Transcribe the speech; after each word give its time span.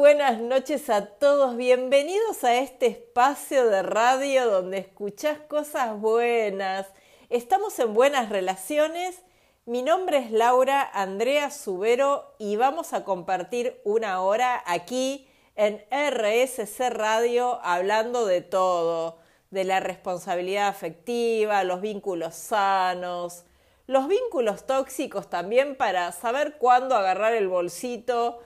buenas 0.00 0.40
noches 0.40 0.88
a 0.88 1.04
todos. 1.04 1.58
Bienvenidos 1.58 2.42
a 2.42 2.56
este 2.56 2.86
espacio 2.86 3.66
de 3.66 3.82
radio 3.82 4.50
donde 4.50 4.78
escuchás 4.78 5.40
cosas 5.40 6.00
buenas. 6.00 6.86
Estamos 7.28 7.78
en 7.78 7.92
buenas 7.92 8.30
relaciones. 8.30 9.20
Mi 9.66 9.82
nombre 9.82 10.16
es 10.16 10.30
Laura 10.30 10.88
Andrea 10.94 11.50
Subero 11.50 12.34
y 12.38 12.56
vamos 12.56 12.94
a 12.94 13.04
compartir 13.04 13.78
una 13.84 14.22
hora 14.22 14.62
aquí 14.64 15.28
en 15.54 15.84
RSC 15.90 16.88
Radio 16.88 17.60
hablando 17.62 18.24
de 18.24 18.40
todo, 18.40 19.18
de 19.50 19.64
la 19.64 19.80
responsabilidad 19.80 20.68
afectiva, 20.68 21.62
los 21.62 21.82
vínculos 21.82 22.34
sanos, 22.36 23.44
los 23.86 24.08
vínculos 24.08 24.64
tóxicos 24.64 25.28
también 25.28 25.76
para 25.76 26.10
saber 26.12 26.56
cuándo 26.56 26.96
agarrar 26.96 27.34
el 27.34 27.48
bolsito 27.48 28.40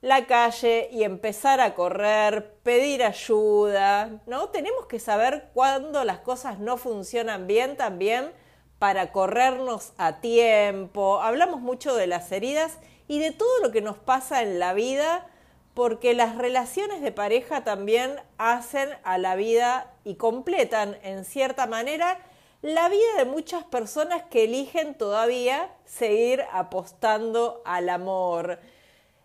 la 0.00 0.26
calle 0.26 0.88
y 0.92 1.02
empezar 1.02 1.60
a 1.60 1.74
correr, 1.74 2.54
pedir 2.62 3.02
ayuda, 3.02 4.20
¿no? 4.26 4.50
Tenemos 4.50 4.86
que 4.86 5.00
saber 5.00 5.50
cuándo 5.54 6.04
las 6.04 6.20
cosas 6.20 6.58
no 6.58 6.76
funcionan 6.76 7.46
bien 7.46 7.76
también 7.76 8.32
para 8.78 9.10
corrernos 9.10 9.92
a 9.98 10.20
tiempo. 10.20 11.20
Hablamos 11.20 11.60
mucho 11.60 11.96
de 11.96 12.06
las 12.06 12.30
heridas 12.30 12.78
y 13.08 13.18
de 13.18 13.32
todo 13.32 13.60
lo 13.62 13.72
que 13.72 13.80
nos 13.80 13.98
pasa 13.98 14.42
en 14.42 14.58
la 14.58 14.72
vida 14.72 15.26
porque 15.74 16.14
las 16.14 16.36
relaciones 16.36 17.00
de 17.02 17.12
pareja 17.12 17.64
también 17.64 18.16
hacen 18.36 18.88
a 19.04 19.18
la 19.18 19.36
vida 19.36 19.92
y 20.04 20.14
completan 20.14 20.96
en 21.02 21.24
cierta 21.24 21.66
manera 21.66 22.18
la 22.62 22.88
vida 22.88 23.14
de 23.16 23.24
muchas 23.24 23.62
personas 23.62 24.24
que 24.24 24.44
eligen 24.44 24.96
todavía 24.96 25.70
seguir 25.84 26.44
apostando 26.52 27.62
al 27.64 27.88
amor. 27.88 28.58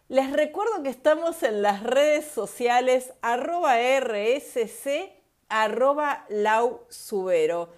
Les 0.09 0.31
recuerdo 0.33 0.83
que 0.83 0.89
estamos 0.89 1.43
en 1.43 1.61
las 1.61 1.81
redes 1.81 2.25
sociales 2.25 3.13
arroba 3.21 3.77
rsc 3.77 5.09
arroba 5.47 6.25
lausubero. 6.27 7.69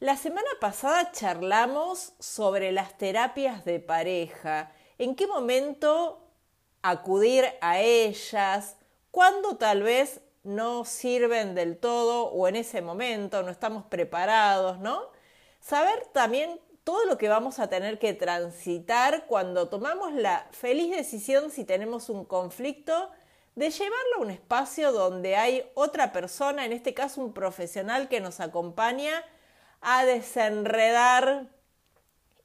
La 0.00 0.16
semana 0.16 0.48
pasada 0.60 1.12
charlamos 1.12 2.14
sobre 2.18 2.72
las 2.72 2.96
terapias 2.96 3.66
de 3.66 3.80
pareja, 3.80 4.72
en 4.96 5.14
qué 5.14 5.26
momento 5.26 6.26
acudir 6.80 7.44
a 7.60 7.80
ellas, 7.80 8.76
cuándo 9.10 9.56
tal 9.58 9.82
vez 9.82 10.22
no 10.42 10.86
sirven 10.86 11.54
del 11.54 11.76
todo 11.76 12.28
o 12.28 12.48
en 12.48 12.56
ese 12.56 12.80
momento 12.80 13.42
no 13.42 13.50
estamos 13.50 13.84
preparados, 13.84 14.78
¿no? 14.78 15.10
Saber 15.60 16.06
también 16.12 16.58
todo 16.84 17.06
lo 17.06 17.18
que 17.18 17.28
vamos 17.28 17.58
a 17.58 17.68
tener 17.68 17.98
que 17.98 18.12
transitar 18.12 19.26
cuando 19.26 19.68
tomamos 19.68 20.12
la 20.12 20.46
feliz 20.52 20.94
decisión, 20.94 21.50
si 21.50 21.64
tenemos 21.64 22.10
un 22.10 22.24
conflicto, 22.24 23.10
de 23.54 23.70
llevarlo 23.70 24.16
a 24.16 24.20
un 24.20 24.30
espacio 24.30 24.92
donde 24.92 25.36
hay 25.36 25.70
otra 25.74 26.12
persona, 26.12 26.64
en 26.64 26.72
este 26.72 26.92
caso 26.92 27.20
un 27.20 27.32
profesional 27.32 28.08
que 28.08 28.20
nos 28.20 28.40
acompaña 28.40 29.24
a 29.80 30.04
desenredar 30.04 31.46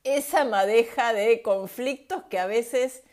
esa 0.04 0.46
madeja 0.46 1.14
de 1.14 1.42
conflictos 1.42 2.24
que 2.30 2.40
a 2.40 2.46
veces 2.46 3.04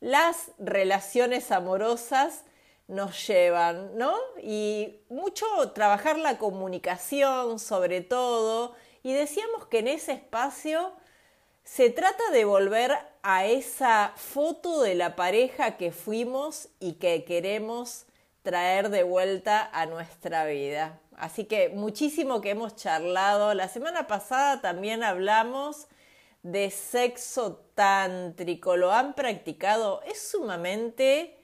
las 0.00 0.50
relaciones 0.58 1.50
amorosas 1.50 2.44
nos 2.88 3.26
llevan, 3.26 3.96
¿no? 3.96 4.14
Y 4.42 5.00
mucho 5.08 5.46
trabajar 5.74 6.18
la 6.18 6.38
comunicación 6.38 7.58
sobre 7.58 8.02
todo, 8.02 8.74
y 9.04 9.12
decíamos 9.12 9.66
que 9.66 9.80
en 9.80 9.88
ese 9.88 10.12
espacio 10.12 10.92
se 11.62 11.90
trata 11.90 12.30
de 12.32 12.46
volver 12.46 12.90
a 13.22 13.44
esa 13.44 14.12
foto 14.16 14.80
de 14.80 14.94
la 14.94 15.14
pareja 15.14 15.76
que 15.76 15.92
fuimos 15.92 16.68
y 16.80 16.94
que 16.94 17.24
queremos 17.24 18.06
traer 18.42 18.88
de 18.88 19.02
vuelta 19.02 19.70
a 19.72 19.84
nuestra 19.84 20.46
vida. 20.46 21.00
Así 21.16 21.44
que 21.44 21.68
muchísimo 21.68 22.40
que 22.40 22.50
hemos 22.50 22.76
charlado. 22.76 23.52
La 23.52 23.68
semana 23.68 24.06
pasada 24.06 24.62
también 24.62 25.02
hablamos 25.02 25.86
de 26.42 26.70
sexo 26.70 27.56
tántrico. 27.74 28.76
¿Lo 28.76 28.90
han 28.90 29.14
practicado? 29.14 30.00
Es 30.06 30.30
sumamente 30.30 31.38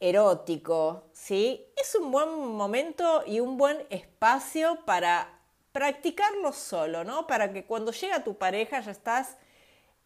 erótico, 0.00 1.04
¿sí? 1.12 1.66
Es 1.76 1.94
un 1.94 2.10
buen 2.10 2.30
momento 2.30 3.24
y 3.26 3.40
un 3.40 3.58
buen 3.58 3.86
espacio 3.90 4.78
para 4.86 5.37
practicarlo 5.78 6.52
solo, 6.52 7.04
¿no? 7.04 7.28
Para 7.28 7.52
que 7.52 7.64
cuando 7.64 7.92
llega 7.92 8.24
tu 8.24 8.36
pareja 8.36 8.80
ya 8.80 8.90
estás 8.90 9.36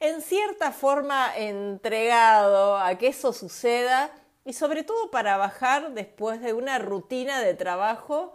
en 0.00 0.20
cierta 0.20 0.70
forma 0.70 1.34
entregado 1.34 2.76
a 2.76 2.98
que 2.98 3.06
eso 3.06 3.32
suceda 3.32 4.10
y 4.44 4.52
sobre 4.52 4.82
todo 4.82 5.10
para 5.10 5.38
bajar 5.38 5.92
después 5.94 6.42
de 6.42 6.52
una 6.52 6.78
rutina 6.78 7.40
de 7.40 7.54
trabajo, 7.54 8.34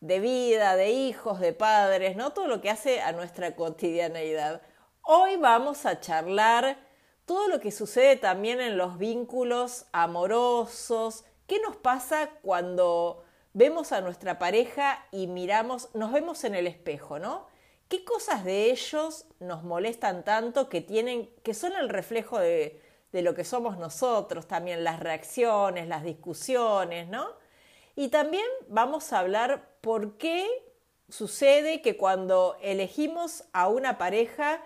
de 0.00 0.18
vida, 0.20 0.76
de 0.76 0.92
hijos, 0.92 1.40
de 1.40 1.52
padres, 1.52 2.16
¿no? 2.16 2.32
Todo 2.32 2.46
lo 2.46 2.62
que 2.62 2.70
hace 2.70 3.02
a 3.02 3.12
nuestra 3.12 3.54
cotidianeidad. 3.54 4.62
Hoy 5.02 5.36
vamos 5.36 5.84
a 5.84 6.00
charlar 6.00 6.78
todo 7.26 7.48
lo 7.48 7.60
que 7.60 7.70
sucede 7.70 8.16
también 8.16 8.62
en 8.62 8.78
los 8.78 8.96
vínculos 8.96 9.84
amorosos, 9.92 11.26
qué 11.46 11.60
nos 11.60 11.76
pasa 11.76 12.30
cuando 12.40 13.24
vemos 13.52 13.92
a 13.92 14.00
nuestra 14.00 14.38
pareja 14.38 15.04
y 15.10 15.26
miramos, 15.26 15.94
nos 15.94 16.12
vemos 16.12 16.44
en 16.44 16.54
el 16.54 16.66
espejo, 16.66 17.18
¿no? 17.18 17.46
¿Qué 17.88 18.04
cosas 18.04 18.44
de 18.44 18.70
ellos 18.70 19.26
nos 19.40 19.64
molestan 19.64 20.24
tanto 20.24 20.68
que 20.68 20.80
tienen, 20.80 21.30
que 21.42 21.54
son 21.54 21.72
el 21.72 21.88
reflejo 21.88 22.38
de, 22.38 22.82
de 23.12 23.22
lo 23.22 23.34
que 23.34 23.44
somos 23.44 23.78
nosotros, 23.78 24.46
también 24.46 24.84
las 24.84 25.00
reacciones, 25.00 25.88
las 25.88 26.04
discusiones, 26.04 27.08
¿no? 27.08 27.26
Y 27.96 28.08
también 28.08 28.46
vamos 28.68 29.12
a 29.12 29.20
hablar 29.20 29.70
por 29.80 30.18
qué 30.18 30.46
sucede 31.08 31.80
que 31.80 31.96
cuando 31.96 32.56
elegimos 32.62 33.44
a 33.52 33.68
una 33.68 33.98
pareja 33.98 34.62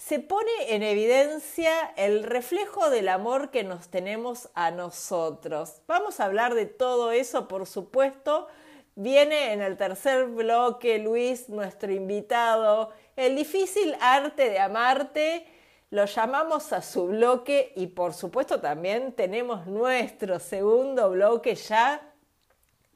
se 0.00 0.18
pone 0.18 0.50
en 0.68 0.82
evidencia 0.82 1.92
el 1.94 2.22
reflejo 2.22 2.88
del 2.88 3.06
amor 3.10 3.50
que 3.50 3.64
nos 3.64 3.88
tenemos 3.88 4.48
a 4.54 4.70
nosotros. 4.70 5.82
Vamos 5.86 6.20
a 6.20 6.24
hablar 6.24 6.54
de 6.54 6.64
todo 6.64 7.12
eso, 7.12 7.48
por 7.48 7.66
supuesto. 7.66 8.48
Viene 8.94 9.52
en 9.52 9.60
el 9.60 9.76
tercer 9.76 10.24
bloque 10.24 10.98
Luis, 10.98 11.50
nuestro 11.50 11.92
invitado, 11.92 12.90
el 13.14 13.36
difícil 13.36 13.94
arte 14.00 14.48
de 14.48 14.58
amarte. 14.58 15.46
Lo 15.90 16.06
llamamos 16.06 16.72
a 16.72 16.80
su 16.80 17.08
bloque 17.08 17.74
y 17.76 17.88
por 17.88 18.14
supuesto 18.14 18.58
también 18.58 19.12
tenemos 19.12 19.66
nuestro 19.66 20.40
segundo 20.40 21.10
bloque 21.10 21.54
ya. 21.54 22.00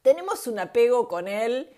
Tenemos 0.01 0.47
un 0.47 0.57
apego 0.57 1.07
con 1.07 1.27
él 1.27 1.69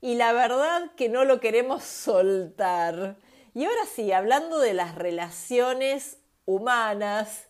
y 0.00 0.14
la 0.14 0.32
verdad 0.32 0.92
que 0.96 1.08
no 1.08 1.24
lo 1.24 1.40
queremos 1.40 1.82
soltar. 1.82 3.16
Y 3.56 3.64
ahora 3.64 3.86
sí, 3.86 4.12
hablando 4.12 4.58
de 4.58 4.74
las 4.74 4.96
relaciones 4.96 6.18
humanas, 6.44 7.46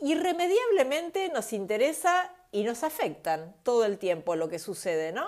irremediablemente 0.00 1.28
nos 1.28 1.52
interesa 1.52 2.34
y 2.50 2.64
nos 2.64 2.82
afectan 2.82 3.54
todo 3.62 3.84
el 3.84 3.98
tiempo 3.98 4.36
lo 4.36 4.48
que 4.48 4.58
sucede, 4.58 5.12
¿no? 5.12 5.26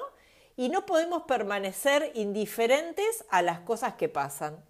Y 0.57 0.71
no 0.71 0.87
podemos 0.87 1.25
permanecer 1.25 2.13
indiferentes 2.15 3.27
a 3.29 3.43
las 3.43 3.61
cosas 3.61 3.97
que 3.97 4.09
pasan. 4.09 4.65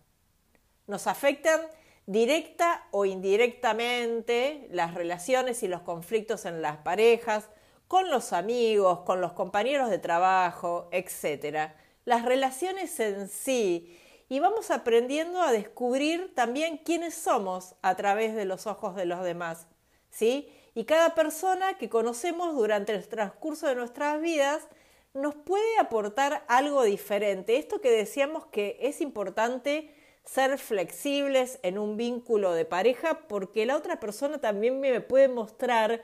Nos 0.88 1.06
afectan 1.06 1.60
directa 2.06 2.88
o 2.90 3.04
indirectamente 3.04 4.66
las 4.72 4.94
relaciones 4.94 5.62
y 5.62 5.68
los 5.68 5.82
conflictos 5.82 6.44
en 6.44 6.60
las 6.60 6.78
parejas, 6.78 7.50
con 7.86 8.10
los 8.10 8.32
amigos, 8.32 9.02
con 9.02 9.20
los 9.20 9.32
compañeros 9.32 9.90
de 9.90 10.00
trabajo, 10.00 10.88
etc. 10.90 11.70
Las 12.04 12.24
relaciones 12.24 12.98
en 12.98 13.28
sí 13.28 13.96
y 14.28 14.40
vamos 14.40 14.70
aprendiendo 14.70 15.40
a 15.40 15.52
descubrir 15.52 16.34
también 16.34 16.78
quiénes 16.78 17.14
somos 17.14 17.76
a 17.82 17.94
través 17.94 18.34
de 18.34 18.44
los 18.44 18.66
ojos 18.66 18.96
de 18.96 19.06
los 19.06 19.22
demás, 19.22 19.66
¿sí? 20.10 20.52
Y 20.74 20.84
cada 20.84 21.14
persona 21.14 21.78
que 21.78 21.88
conocemos 21.88 22.54
durante 22.54 22.92
el 22.92 23.06
transcurso 23.08 23.66
de 23.66 23.76
nuestras 23.76 24.20
vidas 24.20 24.66
nos 25.14 25.34
puede 25.34 25.78
aportar 25.78 26.44
algo 26.48 26.82
diferente. 26.82 27.56
Esto 27.56 27.80
que 27.80 27.90
decíamos 27.90 28.46
que 28.46 28.76
es 28.80 29.00
importante 29.00 29.94
ser 30.24 30.58
flexibles 30.58 31.58
en 31.62 31.78
un 31.78 31.96
vínculo 31.96 32.52
de 32.52 32.64
pareja 32.64 33.26
porque 33.28 33.64
la 33.64 33.76
otra 33.76 34.00
persona 34.00 34.38
también 34.38 34.80
me 34.80 35.00
puede 35.00 35.28
mostrar 35.28 36.02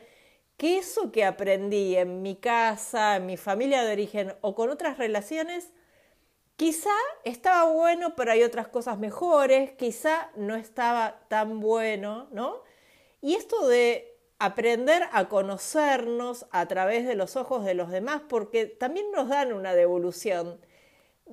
que 0.56 0.78
eso 0.78 1.10
que 1.10 1.24
aprendí 1.24 1.96
en 1.96 2.22
mi 2.22 2.36
casa, 2.36 3.16
en 3.16 3.26
mi 3.26 3.36
familia 3.36 3.82
de 3.82 3.92
origen 3.92 4.34
o 4.40 4.54
con 4.54 4.70
otras 4.70 4.96
relaciones 4.96 5.70
Quizá 6.56 6.90
estaba 7.24 7.70
bueno, 7.72 8.14
pero 8.14 8.32
hay 8.32 8.42
otras 8.42 8.68
cosas 8.68 8.98
mejores, 8.98 9.72
quizá 9.72 10.30
no 10.36 10.54
estaba 10.54 11.26
tan 11.28 11.60
bueno, 11.60 12.28
¿no? 12.30 12.62
Y 13.20 13.34
esto 13.34 13.66
de 13.66 14.12
aprender 14.38 15.08
a 15.12 15.28
conocernos 15.28 16.46
a 16.50 16.66
través 16.66 17.06
de 17.06 17.14
los 17.14 17.36
ojos 17.36 17.64
de 17.64 17.74
los 17.74 17.90
demás, 17.90 18.22
porque 18.28 18.66
también 18.66 19.10
nos 19.12 19.28
dan 19.28 19.52
una 19.52 19.74
devolución 19.74 20.60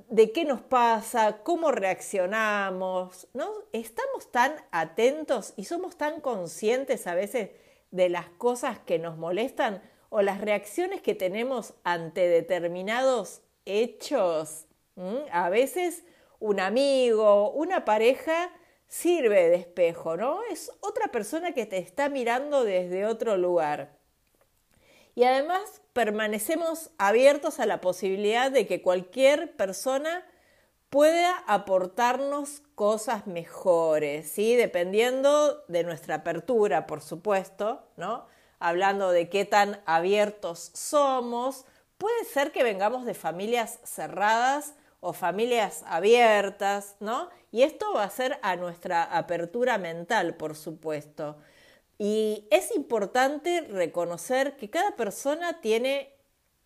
de 0.10 0.32
qué 0.32 0.46
nos 0.46 0.62
pasa, 0.62 1.40
cómo 1.44 1.72
reaccionamos, 1.72 3.28
¿no? 3.34 3.52
Estamos 3.74 4.32
tan 4.32 4.56
atentos 4.72 5.54
y 5.58 5.66
somos 5.66 5.98
tan 5.98 6.22
conscientes 6.22 7.08
a 7.08 7.16
veces 7.16 7.50
de 7.92 8.10
las 8.10 8.30
cosas 8.30 8.80
que 8.80 9.00
nos 9.00 9.18
molestan 9.18 9.82
o 10.10 10.22
las 10.22 10.42
reacciones 10.42 11.02
que 11.02 11.16
tenemos 11.16 11.74
ante 11.84 12.28
determinados 12.28 13.42
hechos. 13.66 14.69
A 15.32 15.50
veces 15.50 16.04
un 16.40 16.60
amigo, 16.60 17.52
una 17.52 17.86
pareja 17.86 18.52
sirve 18.88 19.50
de 19.50 19.56
espejo, 19.56 20.18
¿no? 20.18 20.42
Es 20.52 20.72
otra 20.82 21.10
persona 21.10 21.54
que 21.54 21.66
te 21.66 21.78
está 21.78 22.10
mirando 22.10 22.64
desde 22.64 23.06
otro 23.06 23.38
lugar. 23.38 23.98
Y 25.16 25.24
además 25.24 25.82
permanecemos 25.94 26.92
abiertos 26.98 27.60
a 27.60 27.66
la 27.66 27.82
posibilidad 27.82 28.52
de 28.52 28.68
que 28.68 28.82
cualquier 28.82 29.56
persona 29.56 30.26
pueda 30.90 31.38
aportarnos 31.46 32.64
cosas 32.74 33.28
mejores, 33.28 34.32
¿sí? 34.32 34.56
Dependiendo 34.56 35.64
de 35.68 35.84
nuestra 35.84 36.16
apertura, 36.16 36.88
por 36.88 37.02
supuesto, 37.02 37.84
¿no? 37.96 38.26
Hablando 38.60 39.12
de 39.12 39.30
qué 39.30 39.46
tan 39.46 39.82
abiertos 39.86 40.72
somos, 40.74 41.66
puede 41.98 42.26
ser 42.26 42.52
que 42.52 42.64
vengamos 42.64 43.06
de 43.06 43.14
familias 43.14 43.80
cerradas 43.84 44.74
o 45.02 45.14
familias 45.14 45.84
abiertas, 45.88 46.96
¿no? 47.00 47.30
Y 47.52 47.64
esto 47.64 47.94
va 47.94 48.04
a 48.04 48.10
ser 48.10 48.40
a 48.42 48.56
nuestra 48.56 49.04
apertura 49.04 49.78
mental, 49.78 50.36
por 50.36 50.56
supuesto. 50.56 51.38
Y 51.98 52.48
es 52.52 52.76
importante 52.76 53.62
reconocer 53.62 54.56
que 54.56 54.70
cada 54.70 54.96
persona 54.96 55.62
tiene 55.62 56.14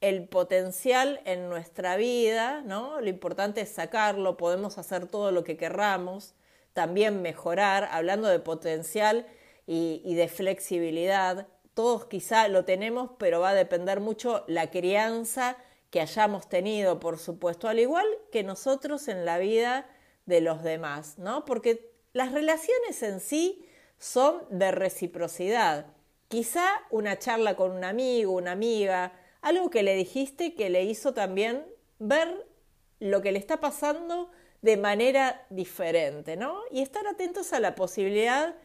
el 0.02 0.28
potencial 0.28 1.22
en 1.26 1.48
nuestra 1.50 1.96
vida, 1.96 2.62
¿no? 2.62 3.00
Lo 3.02 3.10
importante 3.10 3.62
es 3.62 3.70
sacarlo, 3.70 4.38
podemos 4.38 4.78
hacer 4.78 5.08
todo 5.08 5.32
lo 5.32 5.44
que 5.44 5.58
querramos, 5.58 6.36
también 6.74 7.22
mejorar, 7.22 7.88
hablando 7.92 8.28
de 8.28 8.40
potencial 8.40 9.26
y, 9.66 10.02
y 10.04 10.16
de 10.16 10.28
flexibilidad. 10.28 11.48
Todos 11.74 12.06
quizá 12.06 12.48
lo 12.48 12.66
tenemos, 12.66 13.12
pero 13.18 13.40
va 13.40 13.50
a 13.50 13.54
depender 13.54 14.00
mucho 14.02 14.44
la 14.48 14.70
crianza 14.72 15.58
que 15.94 16.02
hayamos 16.02 16.50
tenido, 16.50 17.00
por 17.00 17.20
supuesto, 17.20 17.68
al 17.68 17.78
igual 17.78 18.08
que 18.32 18.42
nosotros 18.42 19.08
en 19.08 19.26
la 19.26 19.38
vida 19.38 19.88
de 20.26 20.42
los 20.42 20.64
demás, 20.64 21.20
¿no? 21.20 21.46
Porque 21.46 21.94
las 22.14 22.32
relaciones 22.32 23.04
en 23.04 23.20
sí 23.20 23.64
son 24.00 24.42
de 24.50 24.72
reciprocidad. 24.72 25.86
Quizá 26.30 26.66
una 26.90 27.20
charla 27.20 27.56
con 27.56 27.70
un 27.70 27.84
amigo, 27.84 28.32
una 28.32 28.54
amiga, 28.54 29.14
algo 29.44 29.70
que 29.70 29.84
le 29.84 29.94
dijiste 29.94 30.56
que 30.56 30.72
le 30.72 30.82
hizo 30.82 31.14
también 31.14 31.64
ver 32.00 32.44
lo 33.00 33.22
que 33.22 33.32
le 33.32 33.38
está 33.38 33.60
pasando 33.60 34.32
de 34.64 34.78
manera 34.78 35.46
diferente, 35.52 36.38
¿no? 36.38 36.60
Y 36.72 36.82
estar 36.82 37.06
atentos 37.06 37.54
a 37.54 37.60
la 37.60 37.76
posibilidad 37.76 38.56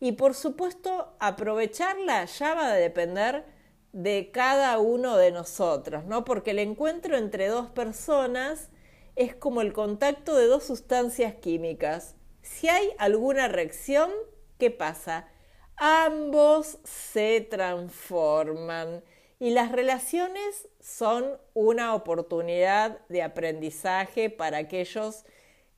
y 0.00 0.12
por 0.12 0.32
supuesto 0.32 1.14
aprovecharla 1.20 2.24
ya 2.24 2.54
va 2.54 2.68
a 2.68 2.76
depender 2.76 3.44
de 3.92 4.30
cada 4.32 4.78
uno 4.78 5.16
de 5.16 5.32
nosotros, 5.32 6.04
¿no? 6.04 6.24
Porque 6.24 6.50
el 6.52 6.58
encuentro 6.58 7.16
entre 7.16 7.48
dos 7.48 7.70
personas 7.70 8.70
es 9.16 9.34
como 9.34 9.60
el 9.60 9.72
contacto 9.72 10.36
de 10.36 10.46
dos 10.46 10.64
sustancias 10.64 11.34
químicas. 11.34 12.14
Si 12.42 12.68
hay 12.68 12.90
alguna 12.98 13.48
reacción, 13.48 14.10
¿qué 14.58 14.70
pasa? 14.70 15.28
Ambos 15.76 16.78
se 16.84 17.40
transforman 17.40 19.02
y 19.38 19.50
las 19.50 19.72
relaciones 19.72 20.68
son 20.80 21.38
una 21.54 21.94
oportunidad 21.94 22.98
de 23.08 23.22
aprendizaje 23.22 24.30
para 24.30 24.58
aquellos 24.58 25.24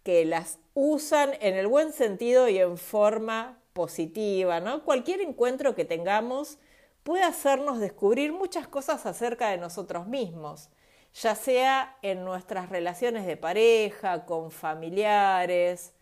que 0.03 0.25
las 0.25 0.59
usan 0.75 1.33
en 1.41 1.55
el 1.57 1.67
buen 1.67 1.93
sentido 1.93 2.49
y 2.49 2.59
en 2.59 2.79
forma 2.79 3.61
positiva, 3.73 4.61
¿no? 4.61 4.85
Cualquier 4.85 5.21
encuentro 5.21 5.75
que 5.75 5.85
tengamos 5.85 6.59
puede 7.03 7.23
hacernos 7.25 7.81
descubrir 7.81 8.33
muchas 8.33 8.69
cosas 8.69 9.07
acerca 9.07 9.51
de 9.51 9.59
nosotros 9.59 10.07
mismos, 10.07 10.71
ya 11.15 11.35
sea 11.35 11.97
en 12.03 12.25
nuestras 12.25 12.69
relaciones 12.69 13.27
de 13.27 13.37
pareja, 13.37 14.27
con 14.27 14.51
familiares, 14.51 15.95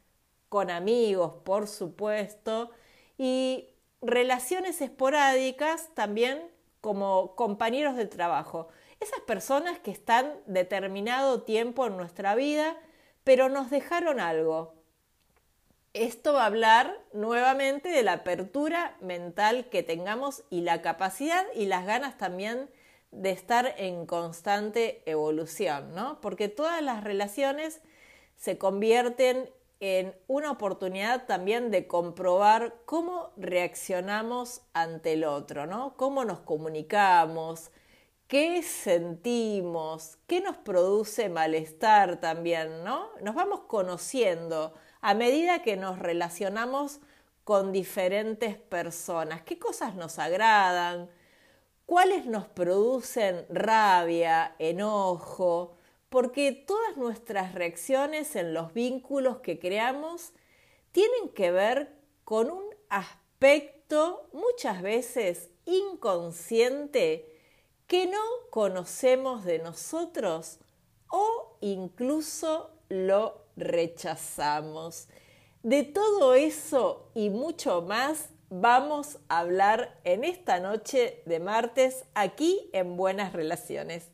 con 0.49 0.71
amigos, 0.71 1.35
por 1.45 1.67
supuesto, 1.67 2.71
y 3.17 3.69
relaciones 4.01 4.81
esporádicas 4.81 5.91
también 5.95 6.51
como 6.81 7.35
compañeros 7.37 7.97
de 7.97 8.07
trabajo. 8.07 8.69
Esas 9.01 9.21
personas 9.21 9.79
que 9.79 9.91
están 9.91 10.33
determinado 10.47 11.43
tiempo 11.43 11.87
en 11.87 11.97
nuestra 11.97 12.35
vida, 12.35 12.77
pero 13.25 13.49
nos 13.49 13.71
dejaron 13.71 14.21
algo, 14.21 14.75
esto 16.05 16.33
va 16.33 16.45
a 16.45 16.47
hablar 16.47 16.97
nuevamente 17.13 17.89
de 17.89 18.03
la 18.03 18.15
apertura 18.15 18.97
mental 19.01 19.69
que 19.69 19.83
tengamos 19.83 20.45
y 20.51 20.61
la 20.61 20.83
capacidad 20.83 21.45
y 21.55 21.67
las 21.67 21.87
ganas 21.87 22.19
también 22.19 22.71
de 23.11 23.31
estar 23.31 23.75
en 23.79 24.07
constante 24.07 25.03
evolución, 25.07 25.95
¿no? 25.95 26.21
Porque 26.21 26.49
todas 26.49 26.83
las 26.83 27.03
relaciones 27.03 27.81
se 28.37 28.59
convierten 28.59 29.51
en 29.81 30.15
una 30.27 30.51
oportunidad 30.51 31.27
también 31.27 31.71
de 31.71 31.87
comprobar 31.87 32.75
cómo 32.85 33.33
reaccionamos 33.37 34.63
ante 34.73 35.15
el 35.15 35.25
otro, 35.25 35.67
¿no? 35.67 35.95
Cómo 35.97 36.25
nos 36.25 36.41
comunicamos, 36.41 37.71
qué 38.27 38.63
sentimos, 38.63 40.19
qué 40.27 40.41
nos 40.41 40.57
produce 40.57 41.29
malestar 41.29 42.21
también, 42.21 42.85
¿no? 42.85 43.09
Nos 43.23 43.35
vamos 43.35 43.61
conociendo 43.69 44.75
a 45.01 45.15
medida 45.15 45.63
que 45.63 45.77
nos 45.77 45.99
relacionamos 45.99 47.01
con 47.45 47.73
diferentes 47.73 48.57
personas. 48.57 49.43
¿Qué 49.43 49.59
cosas 49.59 49.95
nos 49.95 50.19
agradan? 50.19 51.11
¿Cuáles 51.87 52.27
nos 52.27 52.47
producen 52.47 53.47
rabia, 53.49 54.55
enojo? 54.59 55.77
Porque 56.11 56.53
todas 56.53 56.97
nuestras 56.97 57.55
reacciones 57.55 58.37
en 58.37 58.53
los 58.53 58.75
vínculos 58.75 59.39
que 59.39 59.59
creamos 59.59 60.33
tienen 60.93 61.31
que 61.31 61.51
ver 61.51 61.97
con 62.25 62.51
un 62.51 62.65
aspecto 62.91 64.29
muchas 64.33 64.83
veces 64.83 65.51
inconsciente 65.65 67.35
que 67.87 68.07
no 68.07 68.21
conocemos 68.51 69.45
de 69.45 69.59
nosotros 69.59 70.59
o 71.11 71.57
incluso 71.61 72.71
lo 72.91 73.48
rechazamos. 73.59 75.09
De 75.63 75.83
todo 75.83 76.35
eso 76.35 77.11
y 77.15 77.31
mucho 77.31 77.83
más 77.83 78.31
vamos 78.51 79.19
a 79.29 79.41
hablar 79.41 80.01
en 80.05 80.25
esta 80.25 80.61
noche 80.61 81.23
de 81.27 81.41
martes 81.41 82.05
aquí 82.15 82.71
en 82.73 82.97
Buenas 82.97 83.33
Relaciones. 83.33 84.11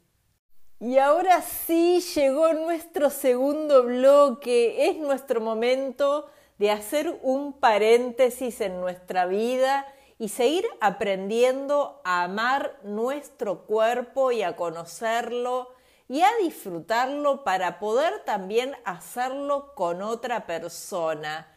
Y 0.80 0.98
ahora 0.98 1.40
sí 1.42 2.00
llegó 2.14 2.52
nuestro 2.52 3.10
segundo 3.10 3.84
bloque, 3.84 4.88
es 4.88 4.96
nuestro 4.98 5.40
momento 5.40 6.26
de 6.58 6.70
hacer 6.70 7.18
un 7.22 7.52
paréntesis 7.52 8.60
en 8.60 8.80
nuestra 8.80 9.26
vida 9.26 9.86
y 10.18 10.28
seguir 10.28 10.66
aprendiendo 10.80 12.00
a 12.04 12.24
amar 12.24 12.78
nuestro 12.82 13.66
cuerpo 13.66 14.32
y 14.32 14.42
a 14.42 14.56
conocerlo 14.56 15.68
y 16.08 16.20
a 16.20 16.30
disfrutarlo 16.42 17.44
para 17.44 17.78
poder 17.78 18.24
también 18.24 18.74
hacerlo 18.84 19.74
con 19.74 20.02
otra 20.02 20.46
persona. 20.46 21.50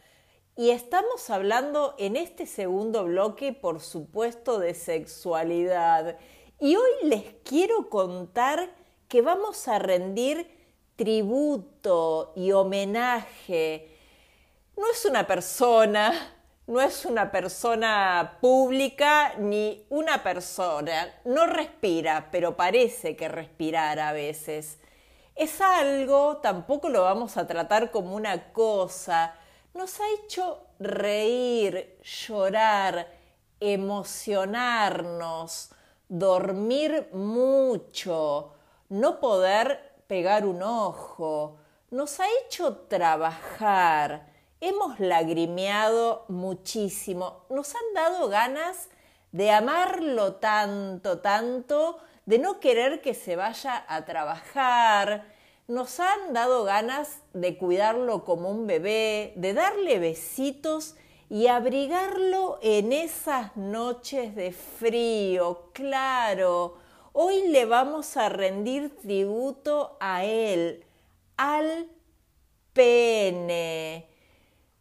Y 0.56 0.70
estamos 0.70 1.30
hablando 1.30 1.94
en 1.98 2.16
este 2.16 2.46
segundo 2.46 3.04
bloque, 3.04 3.52
por 3.52 3.80
supuesto, 3.80 4.58
de 4.58 4.74
sexualidad. 4.74 6.18
Y 6.58 6.74
hoy 6.76 6.90
les 7.04 7.24
quiero 7.44 7.88
contar 7.88 8.74
que 9.06 9.22
vamos 9.22 9.68
a 9.68 9.78
rendir 9.78 10.50
tributo 10.96 12.32
y 12.34 12.50
homenaje. 12.50 13.96
No 14.76 14.90
es 14.90 15.04
una 15.04 15.26
persona, 15.26 16.37
no 16.68 16.80
es 16.82 17.06
una 17.06 17.32
persona 17.32 18.36
pública 18.42 19.32
ni 19.38 19.86
una 19.88 20.22
persona. 20.22 21.08
No 21.24 21.46
respira, 21.46 22.28
pero 22.30 22.56
parece 22.56 23.16
que 23.16 23.26
respirara 23.26 24.10
a 24.10 24.12
veces. 24.12 24.78
Es 25.34 25.62
algo, 25.62 26.36
tampoco 26.36 26.90
lo 26.90 27.04
vamos 27.04 27.38
a 27.38 27.46
tratar 27.46 27.90
como 27.90 28.14
una 28.14 28.52
cosa. 28.52 29.34
Nos 29.72 29.98
ha 29.98 30.04
hecho 30.22 30.66
reír, 30.78 31.96
llorar, 32.02 33.08
emocionarnos, 33.60 35.70
dormir 36.06 37.08
mucho, 37.14 38.52
no 38.90 39.20
poder 39.20 40.02
pegar 40.06 40.44
un 40.44 40.62
ojo. 40.62 41.56
Nos 41.90 42.20
ha 42.20 42.26
hecho 42.44 42.76
trabajar 42.88 44.36
hemos 44.60 44.98
lagrimeado 45.00 46.24
muchísimo, 46.28 47.44
nos 47.50 47.74
han 47.74 47.94
dado 47.94 48.28
ganas 48.28 48.88
de 49.32 49.50
amarlo 49.50 50.34
tanto, 50.34 51.20
tanto, 51.20 51.98
de 52.26 52.38
no 52.38 52.60
querer 52.60 53.00
que 53.00 53.14
se 53.14 53.36
vaya 53.36 53.84
a 53.88 54.04
trabajar, 54.04 55.26
nos 55.66 56.00
han 56.00 56.32
dado 56.32 56.64
ganas 56.64 57.22
de 57.34 57.56
cuidarlo 57.58 58.24
como 58.24 58.50
un 58.50 58.66
bebé, 58.66 59.32
de 59.36 59.52
darle 59.52 59.98
besitos 59.98 60.94
y 61.30 61.48
abrigarlo 61.48 62.58
en 62.62 62.92
esas 62.92 63.54
noches 63.56 64.34
de 64.34 64.52
frío, 64.52 65.70
claro. 65.74 66.78
Hoy 67.12 67.48
le 67.48 67.66
vamos 67.66 68.16
a 68.16 68.28
rendir 68.28 68.96
tributo 68.96 69.98
a 70.00 70.24
él, 70.24 70.84
al 71.36 71.88
pene. 72.72 74.08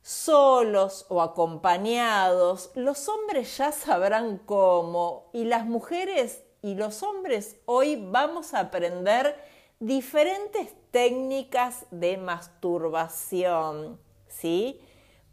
Solos 0.07 1.05
o 1.09 1.21
acompañados, 1.21 2.71
los 2.75 3.09
hombres 3.09 3.57
ya 3.57 3.73
sabrán 3.73 4.37
cómo 4.37 5.29
y 5.33 5.43
las 5.43 5.65
mujeres 5.65 6.45
y 6.61 6.75
los 6.75 7.03
hombres 7.03 7.57
hoy 7.65 8.01
vamos 8.09 8.53
a 8.53 8.61
aprender 8.61 9.35
diferentes 9.81 10.73
técnicas 10.91 11.87
de 11.91 12.15
masturbación, 12.15 13.99
¿sí? 14.29 14.79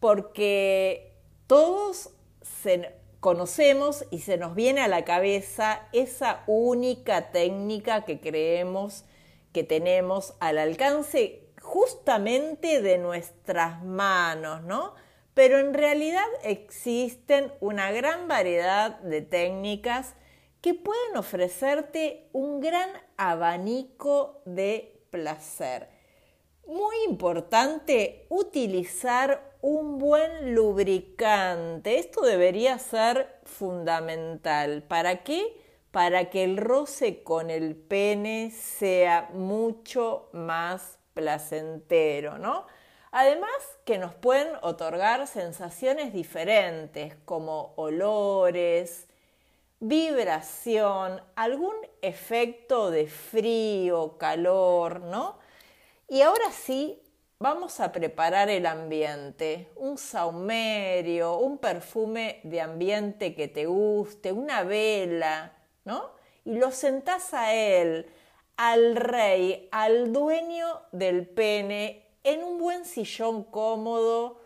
Porque 0.01 1.21
todos 1.47 2.11
conocemos 3.21 4.05
y 4.11 4.23
se 4.23 4.39
nos 4.39 4.57
viene 4.57 4.81
a 4.81 4.89
la 4.89 5.05
cabeza 5.05 5.87
esa 5.93 6.43
única 6.49 7.31
técnica 7.31 8.05
que 8.05 8.19
creemos 8.19 9.05
que 9.53 9.63
tenemos 9.63 10.35
al 10.41 10.59
alcance 10.59 11.44
justamente 11.75 12.81
de 12.83 12.99
nuestras 12.99 13.83
manos, 13.83 14.63
¿no? 14.63 14.95
Pero 15.35 15.59
en 15.59 15.75
realidad 15.75 16.23
existen 16.45 17.53
una 17.59 17.91
gran 17.91 18.29
variedad 18.29 19.01
de 19.01 19.23
técnicas 19.23 20.15
que 20.61 20.75
pueden 20.75 21.17
ofrecerte 21.17 22.29
un 22.33 22.61
gran 22.61 22.91
abanico 23.17 24.41
de 24.45 25.05
placer. 25.11 25.89
Muy 26.69 26.95
importante 27.09 28.27
utilizar 28.29 29.57
un 29.61 29.99
buen 29.99 30.55
lubricante. 30.55 31.99
Esto 31.99 32.23
debería 32.23 32.79
ser 32.79 33.41
fundamental. 33.43 34.85
¿Para 34.85 35.25
qué? 35.25 35.61
Para 35.91 36.31
que 36.31 36.45
el 36.45 36.57
roce 36.57 37.25
con 37.25 37.51
el 37.51 37.75
pene 37.75 38.53
sea 38.53 39.29
mucho 39.33 40.29
más 40.33 41.01
placentero, 41.15 42.39
¿no? 42.39 42.67
Además 43.11 43.51
que 43.85 43.97
nos 43.97 44.15
pueden 44.15 44.49
otorgar 44.63 45.27
sensaciones 45.29 46.13
diferentes 46.13 47.15
como 47.25 47.73
olores, 47.77 49.07
vibración, 49.79 51.23
algún 51.37 51.75
efecto 52.03 52.91
de 52.91 53.07
frío, 53.07 54.19
calor, 54.19 55.01
¿no? 55.01 55.39
Y 56.09 56.23
ahora 56.23 56.51
sí, 56.51 57.01
vamos 57.39 57.81
a 57.81 57.93
preparar 57.93 58.49
el 58.49 58.67
ambiente, 58.67 59.71
un 59.77 59.99
saumerio, 59.99 61.37
un 61.37 61.59
perfume 61.59 62.41
de 62.45 62.61
ambiente 62.61 63.35
que 63.35 63.49
te 63.49 63.67
guste, 63.67 64.33
una 64.33 64.63
vela, 64.63 65.53
¿no? 65.85 66.13
Y 66.45 66.55
lo 66.57 66.73
sentás 66.73 67.35
a 67.35 67.55
él, 67.55 68.11
al 68.57 68.97
rey, 68.97 69.69
al 69.73 70.13
dueño 70.13 70.83
del 70.93 71.27
pene, 71.27 72.07
en 72.23 72.43
un 72.43 72.59
buen 72.59 72.85
sillón 72.85 73.45
cómodo 73.45 74.41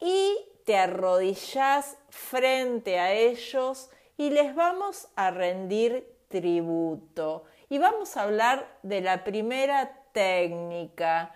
y 0.00 0.36
te 0.64 0.76
arrodillas 0.76 1.96
frente 2.10 2.98
a 2.98 3.12
ellos 3.12 3.90
y 4.16 4.30
les 4.30 4.54
vamos 4.54 5.08
a 5.16 5.30
rendir 5.30 6.06
tributo. 6.28 7.44
Y 7.68 7.78
vamos 7.78 8.16
a 8.16 8.22
hablar 8.22 8.78
de 8.82 9.00
la 9.00 9.24
primera 9.24 10.02
técnica, 10.12 11.34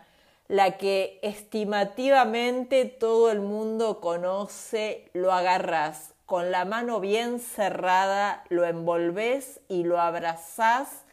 la 0.49 0.76
que 0.76 1.18
estimativamente 1.23 2.85
todo 2.85 3.30
el 3.30 3.40
mundo 3.40 4.00
conoce, 4.00 5.11
lo 5.12 5.32
agarras 5.32 6.14
con 6.26 6.50
la 6.50 6.64
mano 6.64 7.00
bien 7.00 7.38
cerrada, 7.38 8.44
lo 8.49 8.64
envolves 8.64 9.61
y 9.68 9.85
lo 9.85 10.00
abrazás 10.00 11.05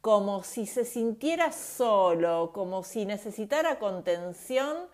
como 0.00 0.42
si 0.42 0.66
se 0.66 0.84
sintiera 0.84 1.52
solo, 1.52 2.52
como 2.52 2.82
si 2.82 3.04
necesitara 3.04 3.78
contención 3.78 4.88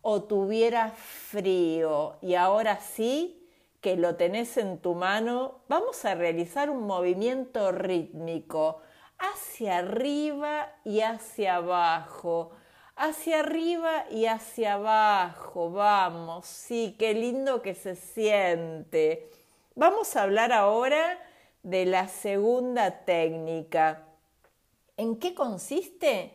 o 0.00 0.22
tuviera 0.22 0.90
frío. 0.90 2.16
Y 2.22 2.34
ahora 2.34 2.80
sí 2.80 3.42
que 3.80 3.96
lo 3.96 4.16
tenés 4.16 4.56
en 4.56 4.78
tu 4.78 4.94
mano, 4.94 5.60
vamos 5.68 6.04
a 6.04 6.14
realizar 6.14 6.70
un 6.70 6.86
movimiento 6.86 7.70
rítmico 7.70 8.80
hacia 9.18 9.78
arriba 9.78 10.72
y 10.84 11.00
hacia 11.00 11.56
abajo. 11.56 12.52
Hacia 12.96 13.40
arriba 13.40 14.06
y 14.10 14.24
hacia 14.24 14.74
abajo, 14.74 15.70
vamos, 15.70 16.46
sí, 16.46 16.96
qué 16.98 17.12
lindo 17.12 17.60
que 17.60 17.74
se 17.74 17.94
siente. 17.94 19.30
Vamos 19.74 20.16
a 20.16 20.22
hablar 20.22 20.50
ahora 20.50 21.18
de 21.62 21.84
la 21.84 22.08
segunda 22.08 23.04
técnica 23.04 24.05
¿En 24.96 25.16
qué 25.16 25.34
consiste? 25.34 26.32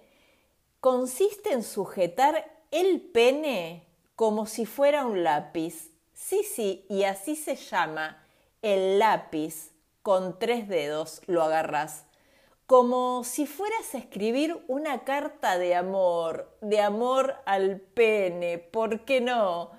Consiste 0.80 1.51
en 1.51 1.63
sujetar 1.63 2.46
el 2.70 3.01
pene 3.01 3.88
como 4.15 4.46
si 4.46 4.65
fuera 4.65 5.06
un 5.06 5.24
lápiz. 5.24 5.89
Sí, 6.13 6.44
sí, 6.44 6.86
y 6.88 7.03
así 7.03 7.36
se 7.36 7.56
llama. 7.56 8.24
El 8.62 9.00
lápiz 9.00 9.72
con 10.03 10.38
tres 10.38 10.68
dedos 10.68 11.22
lo 11.25 11.41
agarras. 11.41 12.06
Como 12.68 13.24
si 13.24 13.48
fueras 13.48 13.96
a 13.96 13.98
escribir 13.98 14.63
una 14.68 15.03
carta 15.03 15.58
de 15.58 15.75
amor, 15.75 16.56
de 16.62 16.82
amor 16.82 17.36
al 17.46 17.80
pene, 17.80 18.60
¿por 18.60 19.06
qué 19.06 19.22
no? 19.22 19.72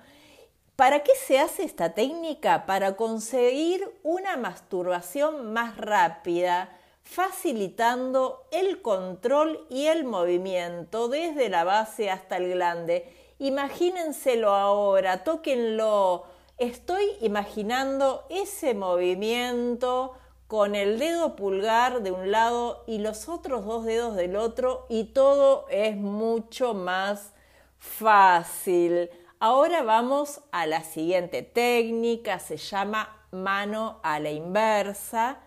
¿Para 0.75 1.03
qué 1.03 1.13
se 1.15 1.39
hace 1.39 1.63
esta 1.63 1.93
técnica? 1.93 2.65
Para 2.65 2.97
conseguir 2.97 3.89
una 4.03 4.35
masturbación 4.35 5.53
más 5.53 5.77
rápida, 5.77 6.77
facilitando 7.03 8.47
el 8.51 8.81
control 8.81 9.65
y 9.69 9.87
el 9.87 10.03
movimiento 10.03 11.09
desde 11.09 11.49
la 11.49 11.63
base 11.63 12.09
hasta 12.09 12.37
el 12.37 12.51
glande. 12.53 13.13
Imagínenselo 13.39 14.53
ahora, 14.53 15.23
tóquenlo. 15.23 16.23
Estoy 16.57 17.03
imaginando 17.21 18.25
ese 18.29 18.73
movimiento 18.73 20.13
con 20.47 20.75
el 20.75 20.99
dedo 20.99 21.35
pulgar 21.35 22.03
de 22.03 22.11
un 22.11 22.31
lado 22.31 22.83
y 22.87 22.99
los 22.99 23.27
otros 23.27 23.65
dos 23.65 23.85
dedos 23.85 24.15
del 24.15 24.35
otro 24.35 24.85
y 24.87 25.05
todo 25.05 25.65
es 25.69 25.95
mucho 25.95 26.73
más 26.73 27.33
fácil. 27.79 29.09
Ahora 29.39 29.83
vamos 29.83 30.41
a 30.51 30.65
la 30.67 30.83
siguiente 30.83 31.41
técnica, 31.41 32.39
se 32.39 32.57
llama 32.57 33.27
mano 33.31 33.99
a 34.03 34.19
la 34.19 34.31
inversa 34.31 35.39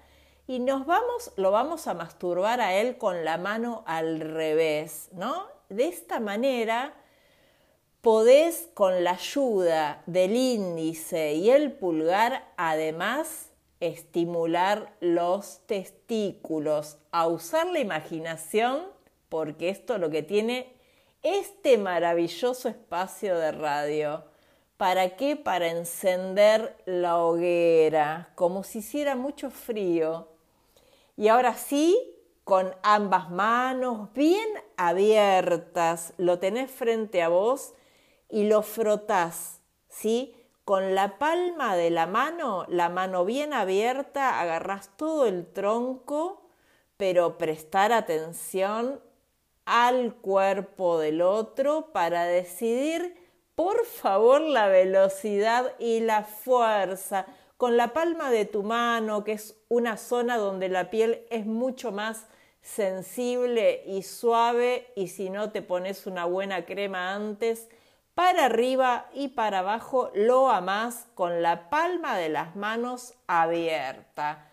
y 0.46 0.60
nos 0.60 0.86
vamos, 0.86 1.32
lo 1.36 1.50
vamos 1.50 1.86
a 1.86 1.94
masturbar 1.94 2.60
a 2.60 2.74
él 2.74 2.98
con 2.98 3.24
la 3.24 3.38
mano 3.38 3.82
al 3.86 4.20
revés, 4.20 5.08
¿no? 5.12 5.46
De 5.68 5.88
esta 5.88 6.20
manera 6.20 6.94
podés 8.00 8.68
con 8.74 9.02
la 9.02 9.12
ayuda 9.12 10.02
del 10.06 10.36
índice 10.36 11.34
y 11.34 11.50
el 11.50 11.72
pulgar 11.72 12.52
además 12.56 13.50
estimular 13.80 14.94
los 15.00 15.66
testículos, 15.66 16.98
a 17.10 17.26
usar 17.26 17.66
la 17.66 17.80
imaginación 17.80 18.82
porque 19.28 19.68
esto 19.68 19.98
lo 19.98 20.10
que 20.10 20.22
tiene 20.22 20.72
este 21.22 21.78
maravilloso 21.78 22.68
espacio 22.68 23.36
de 23.38 23.52
radio. 23.52 24.24
¿Para 24.76 25.16
qué? 25.16 25.36
Para 25.36 25.70
encender 25.70 26.76
la 26.84 27.18
hoguera, 27.18 28.30
como 28.34 28.62
si 28.62 28.78
hiciera 28.78 29.16
mucho 29.16 29.50
frío. 29.50 30.28
Y 31.16 31.28
ahora 31.28 31.54
sí, 31.54 32.14
con 32.44 32.74
ambas 32.82 33.30
manos 33.30 34.12
bien 34.12 34.48
abiertas, 34.76 36.12
lo 36.18 36.38
tenés 36.38 36.70
frente 36.70 37.22
a 37.22 37.28
vos 37.28 37.72
y 38.28 38.44
lo 38.46 38.62
frotás, 38.62 39.62
¿sí? 39.88 40.36
Con 40.64 40.94
la 40.94 41.18
palma 41.18 41.74
de 41.74 41.90
la 41.90 42.06
mano, 42.06 42.66
la 42.68 42.88
mano 42.90 43.24
bien 43.24 43.54
abierta, 43.54 44.40
agarrás 44.40 44.96
todo 44.96 45.26
el 45.26 45.50
tronco, 45.52 46.50
pero 46.96 47.38
prestar 47.38 47.92
atención 47.92 49.00
al 49.64 50.14
cuerpo 50.14 50.98
del 50.98 51.22
otro 51.22 51.92
para 51.92 52.26
decidir, 52.26 53.16
por 53.54 53.86
favor, 53.86 54.40
la 54.40 54.68
velocidad 54.68 55.72
y 55.78 56.00
la 56.00 56.24
fuerza 56.24 57.26
con 57.56 57.76
la 57.76 57.92
palma 57.92 58.30
de 58.30 58.44
tu 58.44 58.62
mano, 58.62 59.24
que 59.24 59.32
es 59.32 59.56
una 59.68 59.96
zona 59.96 60.36
donde 60.36 60.68
la 60.68 60.90
piel 60.90 61.26
es 61.30 61.46
mucho 61.46 61.92
más 61.92 62.26
sensible 62.60 63.82
y 63.86 64.02
suave 64.02 64.92
y 64.96 65.08
si 65.08 65.30
no 65.30 65.50
te 65.52 65.62
pones 65.62 66.06
una 66.06 66.24
buena 66.24 66.66
crema 66.66 67.14
antes, 67.14 67.68
para 68.14 68.46
arriba 68.46 69.08
y 69.12 69.28
para 69.28 69.60
abajo 69.60 70.10
lo 70.14 70.50
amas 70.50 71.06
con 71.14 71.42
la 71.42 71.70
palma 71.70 72.16
de 72.16 72.28
las 72.28 72.56
manos 72.56 73.14
abierta. 73.26 74.50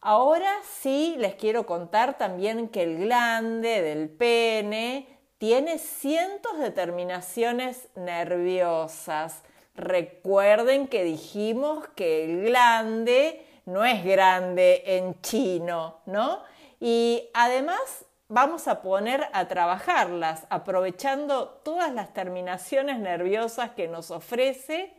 Ahora 0.00 0.52
sí 0.62 1.16
les 1.18 1.34
quiero 1.34 1.66
contar 1.66 2.16
también 2.16 2.68
que 2.68 2.82
el 2.82 2.98
glande 2.98 3.82
del 3.82 4.08
pene 4.08 5.08
tiene 5.38 5.78
cientos 5.78 6.58
de 6.58 6.70
terminaciones 6.70 7.88
nerviosas 7.96 9.42
Recuerden 9.78 10.88
que 10.88 11.04
dijimos 11.04 11.86
que 11.94 12.24
el 12.24 12.42
glande 12.42 13.46
no 13.64 13.84
es 13.84 14.04
grande 14.04 14.82
en 14.84 15.20
chino, 15.20 16.00
¿no? 16.04 16.42
Y 16.80 17.30
además 17.32 18.04
vamos 18.26 18.66
a 18.66 18.82
poner 18.82 19.28
a 19.32 19.46
trabajarlas, 19.46 20.48
aprovechando 20.50 21.60
todas 21.62 21.94
las 21.94 22.12
terminaciones 22.12 22.98
nerviosas 22.98 23.70
que 23.70 23.86
nos 23.86 24.10
ofrece. 24.10 24.92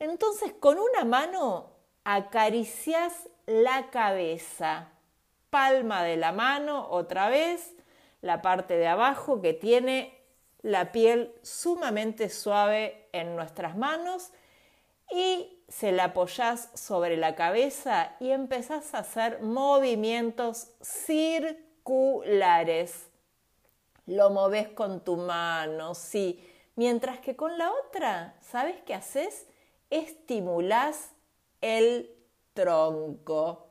Entonces, 0.00 0.52
con 0.58 0.78
una 0.80 1.04
mano 1.04 1.70
acaricias 2.02 3.28
la 3.46 3.88
cabeza, 3.90 4.88
palma 5.48 6.02
de 6.02 6.16
la 6.16 6.32
mano 6.32 6.88
otra 6.90 7.28
vez, 7.28 7.76
la 8.20 8.42
parte 8.42 8.76
de 8.76 8.88
abajo 8.88 9.40
que 9.40 9.52
tiene 9.52 10.18
la 10.62 10.90
piel 10.90 11.32
sumamente 11.42 12.28
suave 12.28 13.01
en 13.12 13.36
nuestras 13.36 13.76
manos 13.76 14.32
y 15.10 15.62
se 15.68 15.92
la 15.92 16.04
apoyás 16.04 16.70
sobre 16.74 17.16
la 17.16 17.34
cabeza 17.34 18.16
y 18.20 18.30
empezás 18.30 18.94
a 18.94 18.98
hacer 18.98 19.42
movimientos 19.42 20.68
circulares. 20.80 21.50
Lo 24.06 24.30
moves 24.30 24.68
con 24.68 25.04
tu 25.04 25.16
mano, 25.16 25.94
sí. 25.94 26.48
Mientras 26.74 27.18
que 27.20 27.36
con 27.36 27.58
la 27.58 27.70
otra, 27.70 28.36
¿sabes 28.40 28.76
qué 28.86 28.94
haces? 28.94 29.46
Estimulás 29.90 31.10
el 31.60 32.10
tronco. 32.54 33.66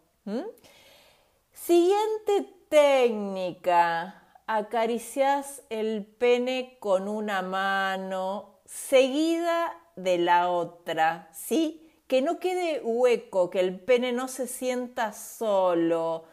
Siguiente 1.52 2.48
técnica 2.70 4.22
acaricias 4.48 5.64
el 5.70 6.06
pene 6.06 6.78
con 6.80 7.08
una 7.08 7.42
mano 7.42 8.51
seguida 8.72 9.78
de 9.98 10.18
la 10.18 10.50
otra, 10.50 11.28
¿sí? 11.34 11.92
Que 12.08 12.22
no 12.22 12.40
quede 12.40 12.80
hueco, 12.82 13.50
que 13.50 13.60
el 13.60 13.78
pene 13.78 14.14
no 14.14 14.30
se 14.30 14.48
sienta 14.48 15.12
solo. 15.12 16.24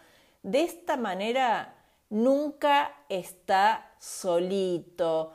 De 0.45 0.62
esta 0.62 0.97
manera 0.97 1.75
nunca 2.11 2.95
está 3.09 3.90
solito 3.99 5.35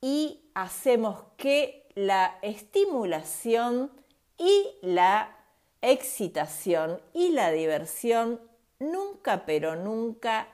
y 0.00 0.40
hacemos 0.54 1.22
que 1.36 1.86
la 1.94 2.38
estimulación 2.40 3.90
y 4.38 4.70
la 4.80 5.36
excitación 5.82 7.02
y 7.12 7.30
la 7.30 7.50
diversión 7.50 8.40
nunca 8.78 9.44
pero 9.44 9.76
nunca 9.76 10.48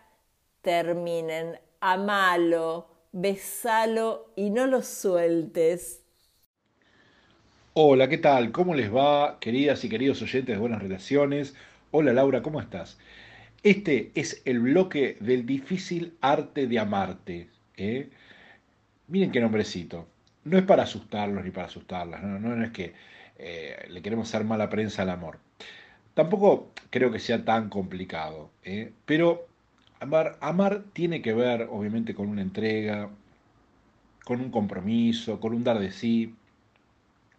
terminen. 0.61 1.61
Amalo, 1.81 2.94
besalo 3.15 4.33
y 4.35 4.51
no 4.51 4.67
lo 4.67 4.83
sueltes. 4.83 6.03
Hola, 7.73 8.09
¿qué 8.09 8.19
tal? 8.19 8.51
¿Cómo 8.53 8.75
les 8.75 8.93
va, 8.95 9.39
queridas 9.41 9.85
y 9.85 9.89
queridos 9.89 10.21
oyentes 10.23 10.55
de 10.55 10.61
Buenas 10.61 10.83
Relaciones? 10.83 11.55
Hola 11.93 12.13
Laura, 12.13 12.43
¿cómo 12.43 12.61
estás? 12.61 12.99
Este 13.63 14.13
es 14.15 14.43
el 14.45 14.61
bloque 14.61 15.17
del 15.21 15.47
difícil 15.47 16.17
arte 16.21 16.67
de 16.67 16.79
amarte. 16.81 17.51
¿eh? 17.77 18.11
Miren 19.09 19.31
qué 19.33 19.41
nombrecito. 19.41 20.09
No 20.45 20.59
es 20.59 20.65
para 20.65 20.83
asustarlos 20.85 21.45
ni 21.45 21.51
para 21.51 21.67
asustarlas, 21.69 22.23
no, 22.23 22.65
es 22.65 22.71
que 22.73 22.95
eh, 23.39 23.87
le 23.91 24.03
queremos 24.03 24.29
hacer 24.29 24.45
mala 24.47 24.69
prensa 24.71 25.03
al 25.03 25.11
amor. 25.11 25.39
Tampoco 26.15 26.73
creo 26.91 27.11
que 27.13 27.21
sea 27.21 27.45
tan 27.45 27.69
complicado, 27.71 28.51
¿eh? 28.65 28.93
pero 29.07 29.49
Amar, 30.41 30.85
tiene 30.93 31.23
que 31.23 31.35
ver, 31.35 31.69
obviamente, 31.71 32.15
con 32.15 32.29
una 32.29 32.43
entrega, 32.43 33.11
con 34.25 34.41
un 34.41 34.51
compromiso, 34.51 35.41
con 35.41 35.55
un 35.55 35.65
dar 35.65 35.79
de 35.79 35.91
sí. 35.93 36.35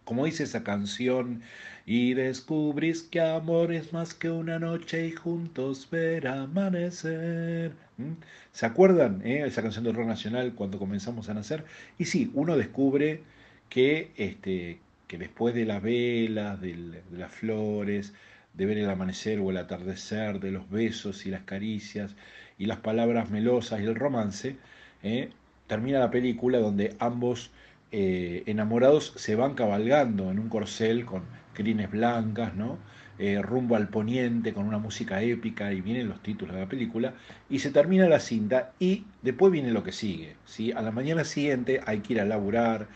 Como 0.04 0.24
dice 0.24 0.44
esa 0.44 0.62
canción, 0.62 1.42
y 1.86 2.14
descubrís 2.14 3.02
que 3.04 3.20
amor 3.20 3.72
es 3.72 3.92
más 3.92 4.14
que 4.14 4.30
una 4.30 4.58
noche 4.58 5.06
y 5.06 5.12
juntos 5.12 5.88
ver 5.90 6.26
amanecer. 6.28 7.72
¿Mm? 7.96 8.12
¿Se 8.52 8.66
acuerdan 8.66 9.22
eh, 9.24 9.44
esa 9.46 9.62
canción 9.62 9.84
del 9.84 9.94
rock 9.94 10.06
nacional 10.06 10.54
cuando 10.54 10.78
comenzamos 10.78 11.28
a 11.28 11.34
nacer? 11.34 11.64
Y 11.98 12.06
sí, 12.06 12.30
uno 12.34 12.56
descubre 12.56 13.22
que, 13.68 14.12
este, 14.16 14.80
que 15.06 15.18
después 15.18 15.54
de 15.54 15.64
las 15.64 15.82
velas, 15.82 16.60
de 16.60 17.02
las 17.12 17.32
flores, 17.32 18.12
de 18.56 18.66
ver 18.66 18.78
el 18.78 18.90
amanecer 18.90 19.38
o 19.40 19.50
el 19.50 19.56
atardecer, 19.58 20.40
de 20.40 20.50
los 20.50 20.68
besos 20.70 21.26
y 21.26 21.30
las 21.30 21.42
caricias, 21.42 22.14
y 22.58 22.66
las 22.66 22.78
palabras 22.78 23.30
melosas 23.30 23.80
y 23.80 23.84
el 23.84 23.94
romance, 23.94 24.56
¿eh? 25.02 25.30
termina 25.66 25.98
la 25.98 26.10
película 26.10 26.58
donde 26.58 26.96
ambos 26.98 27.50
eh, 27.92 28.42
enamorados 28.46 29.12
se 29.16 29.34
van 29.34 29.54
cabalgando 29.54 30.30
en 30.30 30.38
un 30.38 30.48
corcel 30.48 31.04
con 31.04 31.24
crines 31.54 31.90
blancas, 31.90 32.54
¿no? 32.54 32.78
Eh, 33.18 33.40
rumbo 33.40 33.76
al 33.76 33.88
poniente 33.88 34.52
con 34.52 34.66
una 34.66 34.76
música 34.78 35.22
épica 35.22 35.72
y 35.72 35.80
vienen 35.80 36.08
los 36.08 36.22
títulos 36.22 36.54
de 36.54 36.60
la 36.60 36.68
película 36.68 37.14
y 37.48 37.60
se 37.60 37.70
termina 37.70 38.10
la 38.10 38.20
cinta 38.20 38.72
y 38.78 39.04
después 39.22 39.50
viene 39.50 39.70
lo 39.70 39.82
que 39.82 39.92
sigue. 39.92 40.36
¿sí? 40.44 40.72
A 40.72 40.82
la 40.82 40.90
mañana 40.90 41.24
siguiente 41.24 41.80
hay 41.86 42.00
que 42.00 42.12
ir 42.12 42.20
a 42.20 42.26
laburar, 42.26 42.88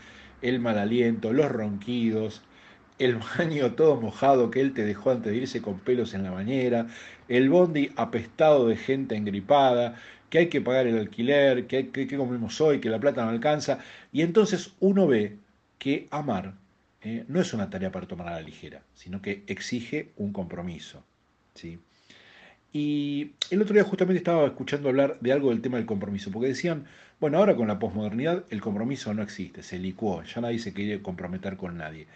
el 0.43 0.59
mal 0.59 0.77
aliento, 0.77 1.33
los 1.33 1.51
ronquidos, 1.51 2.43
el 3.03 3.17
baño 3.37 3.73
todo 3.73 3.99
mojado 3.99 4.51
que 4.51 4.61
él 4.61 4.73
te 4.73 4.85
dejó 4.85 5.11
antes 5.11 5.31
de 5.31 5.37
irse 5.37 5.61
con 5.61 5.79
pelos 5.79 6.13
en 6.13 6.23
la 6.23 6.31
bañera, 6.31 6.87
el 7.27 7.49
bondi 7.49 7.91
apestado 7.95 8.67
de 8.67 8.77
gente 8.77 9.15
engripada, 9.15 9.95
que 10.29 10.39
hay 10.39 10.49
que 10.49 10.61
pagar 10.61 10.87
el 10.87 10.97
alquiler, 10.97 11.67
que, 11.67 11.89
que, 11.89 12.07
comemos 12.17 12.59
hoy, 12.61 12.79
que 12.79 12.89
la 12.89 12.99
plata 12.99 13.23
no 13.23 13.31
alcanza. 13.31 13.79
Y 14.11 14.21
entonces 14.21 14.73
uno 14.79 15.07
ve 15.07 15.37
que 15.77 16.07
amar 16.11 16.53
eh, 17.01 17.25
no 17.27 17.41
es 17.41 17.53
una 17.53 17.69
tarea 17.69 17.91
para 17.91 18.07
tomar 18.07 18.27
a 18.27 18.31
la 18.31 18.41
ligera, 18.41 18.81
sino 18.93 19.21
que 19.21 19.43
exige 19.47 20.11
un 20.17 20.31
compromiso. 20.31 21.03
¿sí? 21.55 21.79
Y 22.73 23.31
el 23.49 23.61
otro 23.61 23.73
día 23.73 23.83
justamente 23.83 24.19
estaba 24.19 24.45
escuchando 24.45 24.87
hablar 24.87 25.17
de 25.19 25.33
algo 25.33 25.49
del 25.49 25.61
tema 25.61 25.77
del 25.77 25.85
compromiso, 25.85 26.31
porque 26.31 26.47
decían, 26.47 26.85
bueno, 27.19 27.37
ahora 27.37 27.55
con 27.55 27.67
la 27.67 27.79
posmodernidad 27.79 28.45
el 28.49 28.61
compromiso 28.61 29.13
no 29.13 29.23
existe, 29.23 29.63
se 29.63 29.77
licuó, 29.77 30.23
ya 30.23 30.41
nadie 30.41 30.59
se 30.59 30.73
quiere 30.73 31.01
comprometer 31.01 31.57
con 31.57 31.77
nadie. 31.77 32.07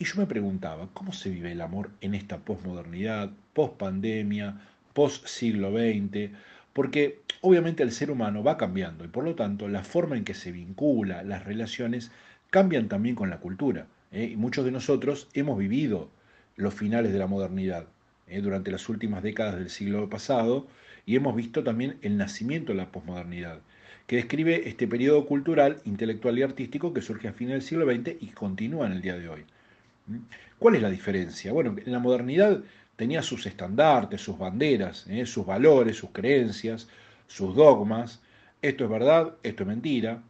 Y 0.00 0.04
yo 0.04 0.14
me 0.16 0.26
preguntaba, 0.26 0.88
¿cómo 0.94 1.12
se 1.12 1.28
vive 1.28 1.50
el 1.50 1.60
amor 1.60 1.90
en 2.00 2.14
esta 2.14 2.38
posmodernidad, 2.38 3.32
pospandemia, 3.52 4.60
post 4.92 5.26
siglo 5.26 5.72
XX? 5.72 6.30
Porque 6.72 7.20
obviamente 7.40 7.82
el 7.82 7.90
ser 7.90 8.12
humano 8.12 8.44
va 8.44 8.56
cambiando 8.56 9.04
y 9.04 9.08
por 9.08 9.24
lo 9.24 9.34
tanto 9.34 9.66
la 9.66 9.82
forma 9.82 10.16
en 10.16 10.22
que 10.22 10.34
se 10.34 10.52
vincula, 10.52 11.24
las 11.24 11.44
relaciones, 11.44 12.12
cambian 12.50 12.88
también 12.88 13.16
con 13.16 13.28
la 13.28 13.40
cultura. 13.40 13.88
¿eh? 14.12 14.30
Y 14.32 14.36
muchos 14.36 14.64
de 14.64 14.70
nosotros 14.70 15.26
hemos 15.34 15.58
vivido 15.58 16.08
los 16.54 16.74
finales 16.74 17.12
de 17.12 17.18
la 17.18 17.26
modernidad 17.26 17.88
¿eh? 18.28 18.40
durante 18.40 18.70
las 18.70 18.88
últimas 18.88 19.24
décadas 19.24 19.56
del 19.56 19.68
siglo 19.68 20.08
pasado 20.08 20.68
y 21.06 21.16
hemos 21.16 21.34
visto 21.34 21.64
también 21.64 21.98
el 22.02 22.16
nacimiento 22.16 22.70
de 22.70 22.78
la 22.78 22.92
posmodernidad, 22.92 23.62
que 24.06 24.14
describe 24.14 24.68
este 24.68 24.86
periodo 24.86 25.26
cultural, 25.26 25.80
intelectual 25.84 26.38
y 26.38 26.42
artístico 26.42 26.92
que 26.94 27.02
surge 27.02 27.26
a 27.26 27.32
fines 27.32 27.54
del 27.54 27.62
siglo 27.62 27.92
XX 27.92 28.22
y 28.22 28.28
continúa 28.28 28.86
en 28.86 28.92
el 28.92 29.02
día 29.02 29.18
de 29.18 29.28
hoy. 29.28 29.44
¿Cuál 30.58 30.76
es 30.76 30.82
la 30.82 30.90
diferencia? 30.90 31.52
Bueno, 31.52 31.76
en 31.84 31.92
la 31.92 31.98
modernidad 31.98 32.62
tenía 32.96 33.22
sus 33.22 33.46
estandartes, 33.46 34.20
sus 34.20 34.38
banderas, 34.38 35.06
¿eh? 35.08 35.24
sus 35.24 35.46
valores, 35.46 35.96
sus 35.96 36.10
creencias, 36.10 36.88
sus 37.26 37.54
dogmas. 37.54 38.20
Esto 38.60 38.84
es 38.84 38.90
verdad, 38.90 39.34
esto 39.42 39.62
es 39.62 39.68
mentira. 39.68 40.22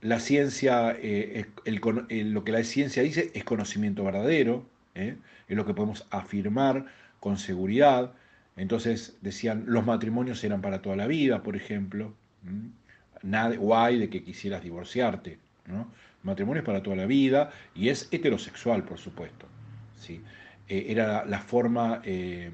La 0.00 0.18
ciencia, 0.18 0.96
eh, 0.98 1.46
lo 1.66 2.44
que 2.44 2.52
la 2.52 2.64
ciencia 2.64 3.02
dice 3.02 3.30
es 3.34 3.44
conocimiento 3.44 4.02
verdadero, 4.04 4.64
¿eh? 4.94 5.16
es 5.46 5.56
lo 5.56 5.66
que 5.66 5.74
podemos 5.74 6.06
afirmar 6.10 6.86
con 7.20 7.36
seguridad. 7.36 8.12
Entonces 8.56 9.16
decían, 9.20 9.64
los 9.66 9.84
matrimonios 9.84 10.42
eran 10.42 10.62
para 10.62 10.80
toda 10.80 10.96
la 10.96 11.06
vida, 11.06 11.42
por 11.42 11.54
ejemplo. 11.56 12.14
Nada 13.22 13.54
guay 13.56 13.98
de 13.98 14.08
que 14.08 14.22
quisieras 14.22 14.62
divorciarte. 14.62 15.38
Matrimonio 16.22 16.60
es 16.60 16.66
para 16.66 16.82
toda 16.82 16.96
la 16.96 17.06
vida 17.06 17.50
y 17.74 17.88
es 17.88 18.08
heterosexual, 18.10 18.84
por 18.84 18.98
supuesto. 18.98 19.46
¿sí? 19.94 20.22
Eh, 20.68 20.86
era 20.88 21.24
la 21.24 21.40
forma, 21.40 22.00
eh, 22.04 22.50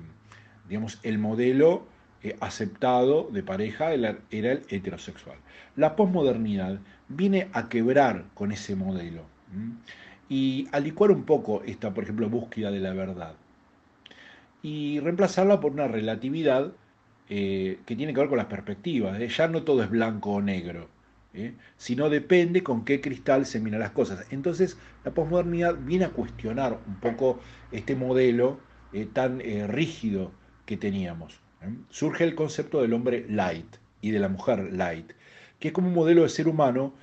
digamos, 0.68 0.98
el 1.02 1.18
modelo 1.18 1.86
eh, 2.22 2.36
aceptado 2.40 3.28
de 3.30 3.42
pareja 3.42 3.92
era, 3.92 4.18
el 4.30 4.62
heterosexual. 4.68 5.38
La 5.76 5.96
posmodernidad 5.96 6.80
viene 7.08 7.48
a 7.52 7.68
quebrar 7.68 8.24
con 8.34 8.52
ese 8.52 8.74
modelo 8.74 9.22
y 10.28 10.66
a 10.72 10.80
licuar 10.80 11.10
un 11.10 11.24
poco 11.24 11.62
esta, 11.64 11.94
por 11.94 12.04
ejemplo, 12.04 12.28
búsqueda 12.28 12.70
de 12.70 12.80
la 12.80 12.92
verdad 12.92 13.34
y 14.62 14.98
reemplazarla 14.98 15.60
por 15.60 15.72
una 15.72 15.86
relatividad 15.86 16.72
que 17.28 17.78
tiene 17.86 18.12
que 18.12 18.20
ver 18.20 18.28
con 18.28 18.38
las 18.38 18.46
perspectivas. 18.46 19.18
Ya 19.36 19.46
no 19.48 19.62
todo 19.62 19.82
es 19.82 19.90
blanco 19.90 20.32
o 20.32 20.42
negro 20.42 20.88
¿eh? 21.36 21.54
sino 21.76 22.10
depende 22.10 22.62
con 22.62 22.84
qué 22.84 23.00
cristal 23.00 23.46
se 23.46 23.60
miran 23.60 23.80
las 23.80 23.90
cosas. 23.90 24.26
Entonces, 24.30 24.76
la 25.04 25.12
posmodernidad 25.12 25.76
viene 25.78 26.06
a 26.06 26.10
cuestionar 26.10 26.80
un 26.86 26.96
poco 26.96 27.40
este 27.72 27.94
modelo 27.94 28.58
eh, 28.92 29.06
tan 29.12 29.40
eh, 29.40 29.66
rígido 29.66 30.32
que 30.64 30.76
teníamos. 30.76 31.40
Surge 31.90 32.24
el 32.24 32.34
concepto 32.34 32.80
del 32.80 32.92
hombre 32.92 33.26
light 33.28 33.76
y 34.00 34.10
de 34.10 34.20
la 34.20 34.28
mujer 34.28 34.72
light, 34.72 35.12
que 35.58 35.68
es 35.68 35.74
como 35.74 35.88
un 35.88 35.94
modelo 35.94 36.22
de 36.22 36.28
ser 36.28 36.48
humano 36.48 36.94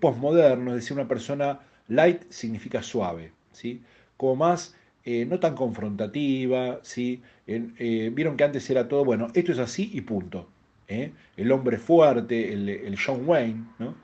posmoderno, 0.00 0.70
es 0.70 0.76
decir, 0.76 0.96
una 0.96 1.06
persona 1.06 1.60
Light 1.88 2.30
significa 2.30 2.82
suave, 2.82 3.32
¿sí? 3.52 3.82
Como 4.16 4.36
más, 4.36 4.76
eh, 5.04 5.24
no 5.24 5.40
tan 5.40 5.54
confrontativa, 5.54 6.80
¿sí? 6.82 7.22
Eh, 7.46 8.10
vieron 8.14 8.36
que 8.36 8.44
antes 8.44 8.68
era 8.70 8.88
todo, 8.88 9.04
bueno, 9.04 9.28
esto 9.34 9.52
es 9.52 9.58
así 9.58 9.90
y 9.94 10.02
punto. 10.02 10.48
¿Eh? 10.88 11.12
El 11.36 11.52
hombre 11.52 11.78
fuerte, 11.78 12.52
el, 12.52 12.96
John 12.98 13.22
Wayne, 13.26 13.64
¿no? 13.78 13.94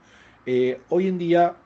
hoy 0.90 1.08
en 1.08 1.18
día 1.18 1.56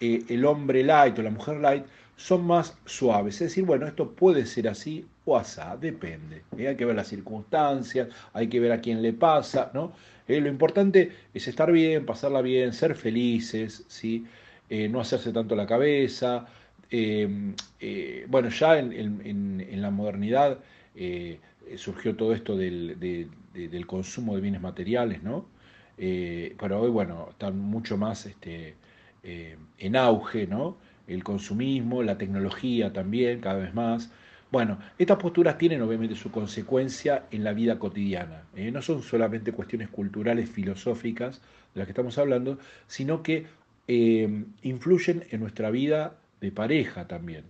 el 0.00 0.44
hombre 0.44 0.82
light 0.82 1.18
o 1.18 1.22
la 1.22 1.30
mujer 1.30 1.60
light 1.60 1.84
son 2.16 2.46
más 2.46 2.76
suaves. 2.84 3.36
Es 3.36 3.48
decir, 3.48 3.64
bueno, 3.64 3.86
esto 3.86 4.10
puede 4.10 4.44
ser 4.44 4.68
así 4.68 5.06
o 5.24 5.36
asá, 5.36 5.76
depende. 5.76 6.42
Hay 6.58 6.76
que 6.76 6.84
ver 6.84 6.96
las 6.96 7.08
circunstancias, 7.08 8.08
hay 8.32 8.48
que 8.48 8.60
ver 8.60 8.72
a 8.72 8.80
quién 8.80 9.02
le 9.02 9.12
pasa, 9.12 9.70
¿no? 9.72 9.92
lo 10.26 10.48
importante 10.48 11.12
es 11.32 11.48
estar 11.48 11.70
bien, 11.70 12.06
pasarla 12.06 12.42
bien, 12.42 12.72
ser 12.72 12.94
felices, 12.94 13.84
¿sí? 13.88 14.26
no 14.68 15.00
hacerse 15.00 15.32
tanto 15.32 15.54
la 15.54 15.66
cabeza, 15.66 16.46
eh, 16.96 17.28
eh, 17.80 18.24
bueno, 18.28 18.50
ya 18.50 18.78
en, 18.78 19.82
la 19.82 19.90
modernidad 19.90 20.60
eh, 20.94 21.40
surgió 21.76 22.14
todo 22.14 22.34
esto 22.34 22.56
del, 22.56 23.30
consumo 23.86 24.34
de 24.34 24.40
bienes 24.40 24.60
materiales, 24.60 25.22
¿no? 25.22 25.46
pero 25.96 26.80
hoy, 26.80 26.90
bueno, 26.90 27.28
están 27.30 27.58
mucho 27.58 27.96
más 27.96 28.26
este, 28.26 28.74
en 29.22 29.96
auge, 29.96 30.46
¿no? 30.46 30.76
El 31.06 31.22
consumismo, 31.22 32.02
la 32.02 32.18
tecnología 32.18 32.92
también, 32.92 33.40
cada 33.40 33.60
vez 33.60 33.74
más. 33.74 34.10
Bueno, 34.50 34.78
estas 34.98 35.18
posturas 35.18 35.58
tienen 35.58 35.82
obviamente 35.82 36.14
su 36.14 36.30
consecuencia 36.30 37.26
en 37.30 37.44
la 37.44 37.52
vida 37.52 37.78
cotidiana. 37.78 38.42
No 38.54 38.82
son 38.82 39.02
solamente 39.02 39.52
cuestiones 39.52 39.88
culturales, 39.88 40.50
filosóficas 40.50 41.40
de 41.74 41.80
las 41.80 41.86
que 41.86 41.92
estamos 41.92 42.18
hablando, 42.18 42.58
sino 42.86 43.22
que 43.22 43.46
influyen 43.86 45.24
en 45.30 45.40
nuestra 45.40 45.70
vida 45.70 46.16
de 46.40 46.52
pareja 46.52 47.06
también. 47.06 47.44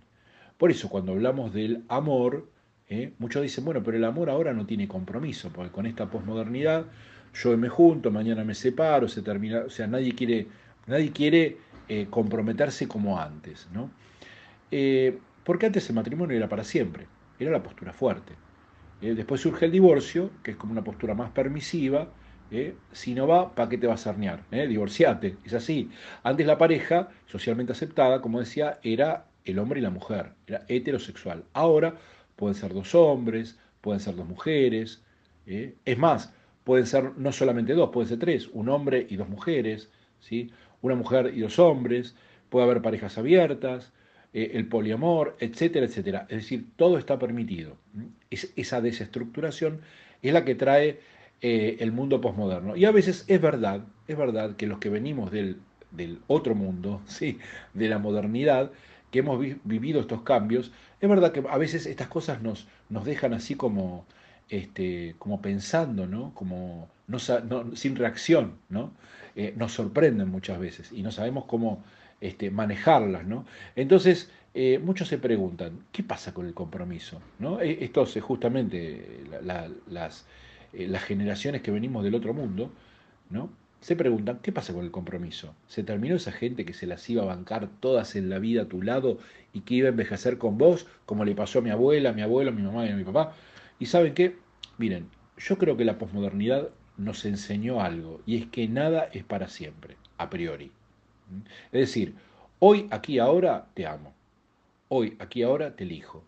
Por 0.57 0.71
eso 0.71 0.89
cuando 0.89 1.11
hablamos 1.11 1.53
del 1.53 1.83
amor, 1.89 2.47
¿eh? 2.89 3.13
muchos 3.19 3.41
dicen, 3.41 3.65
bueno, 3.65 3.83
pero 3.83 3.97
el 3.97 4.03
amor 4.03 4.29
ahora 4.29 4.53
no 4.53 4.65
tiene 4.65 4.87
compromiso, 4.87 5.49
porque 5.49 5.71
con 5.71 5.85
esta 5.85 6.09
posmodernidad 6.09 6.85
yo 7.33 7.57
me 7.57 7.69
junto, 7.69 8.11
mañana 8.11 8.43
me 8.43 8.55
separo, 8.55 9.07
se 9.07 9.21
termina, 9.21 9.59
o 9.65 9.69
sea, 9.69 9.87
nadie 9.87 10.13
quiere, 10.13 10.47
nadie 10.87 11.11
quiere 11.11 11.57
eh, 11.89 12.07
comprometerse 12.09 12.87
como 12.87 13.19
antes, 13.19 13.67
¿no? 13.73 13.91
Eh, 14.71 15.17
porque 15.43 15.65
antes 15.65 15.87
el 15.89 15.95
matrimonio 15.95 16.37
era 16.37 16.47
para 16.47 16.63
siempre, 16.63 17.07
era 17.39 17.51
la 17.51 17.61
postura 17.61 17.93
fuerte. 17.93 18.33
después 19.01 19.41
surge 19.41 19.65
el 19.65 19.71
divorcio, 19.71 20.31
que 20.41 20.51
es 20.51 20.57
como 20.57 20.71
una 20.71 20.83
postura 20.83 21.13
más 21.13 21.29
permisiva. 21.31 22.09
Si 22.93 23.13
no 23.13 23.27
va, 23.27 23.53
¿para 23.53 23.69
qué 23.69 23.77
te 23.77 23.85
vas 23.85 24.07
a 24.07 24.11
arnear? 24.11 24.43
Divorciate, 24.49 25.37
es 25.43 25.53
así. 25.53 25.91
Antes 26.23 26.47
la 26.47 26.57
pareja, 26.57 27.09
socialmente 27.27 27.73
aceptada, 27.73 28.21
como 28.21 28.39
decía, 28.39 28.79
era 28.81 29.25
el 29.43 29.59
hombre 29.59 29.79
y 29.79 29.83
la 29.83 29.89
mujer, 29.91 30.31
era 30.47 30.63
heterosexual. 30.67 31.43
Ahora 31.53 31.95
pueden 32.35 32.55
ser 32.55 32.73
dos 32.73 32.95
hombres, 32.95 33.57
pueden 33.81 33.99
ser 33.99 34.15
dos 34.15 34.27
mujeres. 34.27 35.01
¿eh? 35.47 35.75
Es 35.85 35.97
más, 35.97 36.33
pueden 36.63 36.85
ser 36.85 37.11
no 37.17 37.31
solamente 37.31 37.73
dos, 37.73 37.89
pueden 37.91 38.09
ser 38.09 38.19
tres, 38.19 38.49
un 38.53 38.69
hombre 38.69 39.05
y 39.09 39.15
dos 39.15 39.29
mujeres, 39.29 39.89
¿sí? 40.19 40.51
una 40.81 40.95
mujer 40.95 41.31
y 41.35 41.41
dos 41.41 41.59
hombres, 41.59 42.15
puede 42.49 42.65
haber 42.65 42.81
parejas 42.81 43.17
abiertas, 43.17 43.91
el 44.33 44.67
poliamor, 44.67 45.37
etcétera, 45.39 45.85
etcétera. 45.85 46.25
Es 46.27 46.37
decir, 46.39 46.65
todo 46.75 46.97
está 46.97 47.17
permitido. 47.17 47.77
esa 48.29 48.81
desestructuración 48.81 49.79
es 50.21 50.33
la 50.33 50.43
que 50.43 50.55
trae 50.55 50.99
eh, 51.41 51.77
el 51.79 51.91
mundo 51.91 52.21
posmoderno. 52.21 52.75
Y 52.75 52.85
a 52.85 52.91
veces 52.91 53.25
es 53.27 53.41
verdad, 53.41 53.81
es 54.07 54.17
verdad 54.17 54.55
que 54.55 54.67
los 54.67 54.79
que 54.79 54.89
venimos 54.89 55.31
del, 55.31 55.59
otro 56.27 56.55
mundo, 56.55 57.01
¿sí? 57.07 57.37
de 57.73 57.87
la 57.87 57.99
modernidad, 57.99 58.71
que 59.11 59.19
hemos 59.19 59.39
vivido 59.63 60.01
estos 60.01 60.23
cambios, 60.23 60.71
es 61.05 61.09
verdad 61.09 61.31
que 61.31 61.43
a 61.49 61.57
veces 61.57 61.85
estas 61.85 62.07
cosas 62.07 62.41
nos, 62.41 62.67
nos 62.89 63.05
dejan 63.05 63.33
así 63.33 63.55
como, 63.55 64.05
este, 64.49 65.15
como 65.19 65.41
pensando, 65.41 66.07
¿no? 66.07 66.33
Como 66.33 66.89
no, 67.07 67.19
sin 67.75 67.95
reacción, 67.95 68.55
¿no? 68.69 68.91
Eh, 69.35 69.53
nos 69.57 69.73
sorprenden 69.73 70.29
muchas 70.29 70.59
veces 70.59 70.91
y 70.91 71.01
no 71.03 71.11
sabemos 71.11 71.45
cómo 71.45 71.83
este, 72.21 72.51
manejarlas, 72.51 73.25
¿no? 73.25 73.45
Entonces, 73.75 74.29
eh, 74.53 74.79
muchos 74.79 75.09
se 75.09 75.17
preguntan, 75.17 75.85
¿qué 75.91 76.03
pasa 76.03 76.33
con 76.33 76.45
el 76.45 76.53
compromiso? 76.53 77.21
¿no? 77.39 77.59
Esto 77.59 78.03
es 78.03 78.23
justamente 78.23 79.25
las 79.41 80.25
eh, 80.75 80.87
las 80.87 81.03
generaciones 81.03 81.61
que 81.61 81.71
venimos 81.71 82.03
del 82.03 82.15
otro 82.15 82.33
mundo, 82.33 82.71
¿no? 83.29 83.49
Se 83.85 83.95
preguntan, 83.95 84.39
¿qué 84.41 84.51
pasa 84.51 84.73
con 84.73 84.83
el 84.83 84.89
compromiso? 84.89 85.53
¿Se 85.67 85.83
terminó 85.83 86.15
esa 86.15 86.31
gente 86.31 86.65
que 86.65 86.73
se 86.73 86.87
las 86.87 87.07
iba 87.07 87.21
a 87.21 87.27
bancar 87.27 87.69
todas 87.79 88.15
en 88.15 88.31
la 88.31 88.39
vida 88.39 88.63
a 88.63 88.67
tu 88.67 88.81
lado 88.81 89.19
y 89.53 89.59
que 89.59 89.75
iba 89.75 89.85
a 89.85 89.91
envejecer 89.91 90.39
con 90.39 90.57
vos, 90.57 90.87
como 91.05 91.23
le 91.23 91.35
pasó 91.35 91.59
a 91.59 91.61
mi 91.61 91.69
abuela, 91.69 92.09
a 92.09 92.13
mi 92.13 92.23
abuelo, 92.23 92.49
a 92.49 92.53
mi 92.55 92.63
mamá 92.63 92.87
y 92.87 92.89
a 92.89 92.95
mi 92.95 93.03
papá? 93.03 93.35
Y 93.77 93.85
saben 93.85 94.15
qué, 94.15 94.37
miren, 94.79 95.07
yo 95.37 95.59
creo 95.59 95.77
que 95.77 95.85
la 95.85 95.99
posmodernidad 95.99 96.69
nos 96.97 97.25
enseñó 97.25 97.79
algo, 97.79 98.21
y 98.25 98.37
es 98.37 98.47
que 98.47 98.67
nada 98.67 99.07
es 99.13 99.23
para 99.23 99.49
siempre, 99.49 99.97
a 100.17 100.31
priori. 100.31 100.71
Es 101.71 101.81
decir, 101.81 102.15
hoy, 102.57 102.87
aquí, 102.89 103.19
ahora, 103.19 103.67
te 103.75 103.85
amo. 103.85 104.15
Hoy, 104.87 105.15
aquí, 105.19 105.43
ahora, 105.43 105.75
te 105.75 105.83
elijo. 105.83 106.23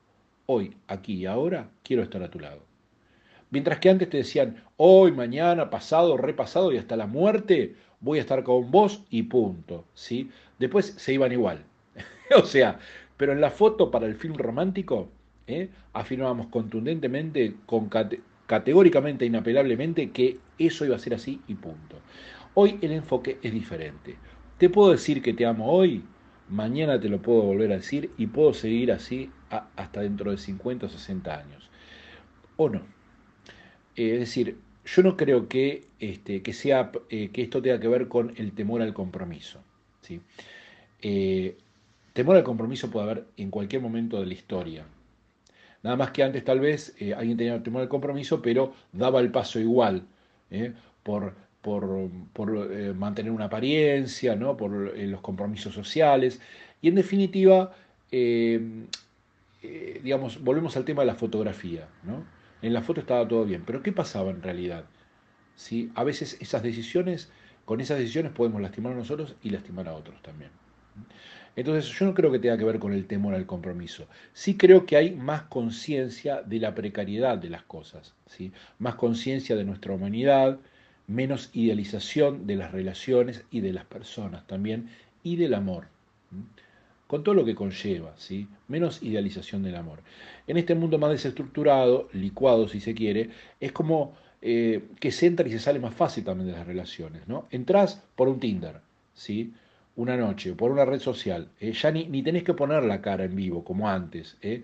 Hoy, 0.46 0.78
aquí 0.88 1.16
y 1.16 1.26
ahora, 1.26 1.72
quiero 1.82 2.04
estar 2.04 2.22
a 2.22 2.30
tu 2.30 2.40
lado. 2.40 2.67
Mientras 3.50 3.80
que 3.80 3.90
antes 3.90 4.10
te 4.10 4.18
decían, 4.18 4.64
hoy, 4.76 5.12
mañana, 5.12 5.70
pasado, 5.70 6.18
repasado 6.18 6.72
y 6.74 6.78
hasta 6.78 6.98
la 6.98 7.08
muerte, 7.08 7.76
voy 8.02 8.18
a 8.18 8.22
estar 8.22 8.44
con 8.44 8.72
vos 8.72 9.04
y 9.10 9.24
punto. 9.24 9.86
¿sí? 9.94 10.30
Después 10.60 10.94
se 10.98 11.14
iban 11.14 11.32
igual. 11.32 11.64
o 12.36 12.46
sea, 12.46 12.80
pero 13.16 13.32
en 13.32 13.42
la 13.42 13.52
foto 13.52 13.90
para 13.90 14.06
el 14.06 14.16
film 14.16 14.36
romántico, 14.36 15.10
¿eh? 15.48 15.70
afirmábamos 15.94 16.48
contundentemente, 16.48 17.56
con 17.66 17.90
categóricamente, 18.46 19.26
inapelablemente, 19.26 20.12
que 20.12 20.40
eso 20.60 20.86
iba 20.86 20.96
a 20.96 21.00
ser 21.00 21.14
así 21.14 21.42
y 21.48 21.56
punto. 21.56 21.98
Hoy 22.54 22.78
el 22.82 22.92
enfoque 22.92 23.40
es 23.42 23.54
diferente. 23.54 24.18
Te 24.58 24.70
puedo 24.70 24.92
decir 24.92 25.22
que 25.22 25.34
te 25.34 25.46
amo 25.46 25.72
hoy, 25.72 26.04
mañana 26.50 27.00
te 27.00 27.10
lo 27.10 27.22
puedo 27.22 27.44
volver 27.44 27.72
a 27.72 27.78
decir 27.78 28.12
y 28.18 28.28
puedo 28.28 28.54
seguir 28.54 28.92
así 28.92 29.32
hasta 29.76 30.02
dentro 30.02 30.32
de 30.32 30.38
50 30.38 30.88
o 30.88 30.90
60 30.90 31.38
años. 31.38 31.70
¿O 32.58 32.70
no? 32.70 32.97
Eh, 33.98 34.14
es 34.14 34.20
decir, 34.20 34.58
yo 34.86 35.04
no 35.04 35.18
creo 35.18 35.50
que, 35.50 35.88
este, 36.00 36.42
que, 36.42 36.54
sea, 36.54 36.92
eh, 37.10 37.30
que 37.34 37.42
esto 37.42 37.62
tenga 37.62 37.80
que 37.80 37.90
ver 37.90 38.08
con 38.08 38.34
el 38.38 38.54
temor 38.54 38.82
al 38.82 38.94
compromiso. 38.94 39.60
¿sí? 40.02 40.22
Eh, 41.02 41.58
temor 42.14 42.38
al 42.38 42.44
compromiso 42.44 42.90
puede 42.90 43.06
haber 43.06 43.26
en 43.36 43.50
cualquier 43.50 43.82
momento 43.82 44.20
de 44.20 44.28
la 44.28 44.34
historia. 44.34 44.86
Nada 45.84 45.96
más 45.98 46.12
que 46.12 46.24
antes 46.24 46.44
tal 46.44 46.60
vez 46.60 46.96
alguien 47.16 47.38
tenía 47.38 47.62
temor 47.62 47.82
al 47.82 47.90
compromiso, 47.90 48.42
pero 48.42 48.74
daba 48.92 49.20
el 49.20 49.32
paso 49.32 49.60
igual, 49.60 50.04
por, 51.04 51.36
por, 51.62 52.10
por 52.34 52.96
mantener 52.96 53.32
una 53.32 53.46
apariencia, 53.46 54.36
¿no? 54.36 54.58
por 54.58 54.72
los 54.72 55.22
compromisos 55.22 55.74
sociales. 55.74 56.42
Y 56.82 56.90
en 56.90 56.96
definitiva, 56.96 57.74
digamos, 60.04 60.44
volvemos 60.44 60.76
al 60.76 60.84
tema 60.84 61.04
de 61.04 61.08
la 61.08 61.16
fotografía. 61.16 61.88
¿no? 62.04 62.26
En 62.62 62.74
la 62.74 62.82
foto 62.82 63.02
estaba 63.02 63.28
todo 63.28 63.46
bien, 63.46 63.64
pero 63.66 63.84
¿qué 63.84 63.92
pasaba 63.92 64.32
en 64.32 64.42
realidad? 64.42 64.86
¿Sí? 65.56 65.92
A 65.96 66.04
veces 66.04 66.38
esas 66.40 66.64
decisiones, 66.64 67.30
con 67.66 67.82
esas 67.82 68.00
decisiones 68.00 68.32
podemos 68.32 68.62
lastimar 68.62 68.94
a 68.94 68.98
nosotros 68.98 69.36
y 69.44 69.50
lastimar 69.50 69.88
a 69.88 69.94
otros 69.94 70.22
también. 70.22 70.52
Entonces 71.56 71.92
yo 71.98 72.06
no 72.06 72.14
creo 72.14 72.32
que 72.32 72.40
tenga 72.40 72.58
que 72.58 72.64
ver 72.64 72.80
con 72.80 72.94
el 72.94 73.08
temor 73.08 73.34
al 73.34 73.46
compromiso. 73.46 74.08
Sí 74.34 74.58
creo 74.58 74.86
que 74.86 74.98
hay 74.98 75.16
más 75.16 75.44
conciencia 75.44 76.42
de 76.44 76.60
la 76.60 76.76
precariedad 76.76 77.38
de 77.38 77.50
las 77.50 77.64
cosas, 77.64 78.14
¿sí? 78.28 78.52
más 78.80 78.96
conciencia 78.96 79.56
de 79.56 79.64
nuestra 79.64 79.94
humanidad, 79.94 80.60
menos 81.08 81.50
idealización 81.54 82.46
de 82.46 82.58
las 82.58 82.72
relaciones 82.72 83.44
y 83.50 83.62
de 83.62 83.74
las 83.74 83.86
personas 83.86 84.46
también, 84.46 84.90
y 85.24 85.36
del 85.36 85.54
amor 85.54 85.88
con 87.08 87.24
todo 87.24 87.34
lo 87.34 87.46
que 87.46 87.56
conlleva, 87.56 88.14
¿sí? 88.18 88.48
menos 88.68 89.02
idealización 89.02 89.64
del 89.64 89.76
amor. 89.76 90.00
En 90.46 90.58
este 90.58 90.76
mundo 90.76 91.00
más 91.00 91.12
desestructurado, 91.12 92.10
licuado 92.14 92.68
si 92.68 92.82
se 92.82 92.94
quiere, 92.94 93.30
es 93.60 93.72
como 93.72 94.14
eh, 94.42 94.84
que 95.00 95.12
se 95.12 95.26
entra 95.26 95.48
y 95.48 95.52
se 95.52 95.60
sale 95.60 95.80
más 95.80 95.96
fácil 95.96 96.26
también 96.26 96.48
de 96.48 96.58
las 96.58 96.68
relaciones. 96.68 97.28
¿no? 97.28 97.48
Entrás 97.50 98.04
por 98.16 98.28
un 98.28 98.40
Tinder, 98.40 98.82
¿sí? 99.14 99.54
una 99.96 100.18
noche, 100.18 100.54
por 100.54 100.72
una 100.72 100.86
red 100.86 101.00
social, 101.00 101.50
eh, 101.60 101.72
ya 101.72 101.92
ni, 101.92 102.06
ni, 102.08 102.22
tenés 102.22 102.44
que 102.44 102.54
poner 102.54 102.84
la 102.84 103.02
cara 103.02 103.24
en 103.24 103.36
vivo 103.36 103.64
como 103.64 103.90
antes. 103.90 104.38
¿eh? 104.42 104.64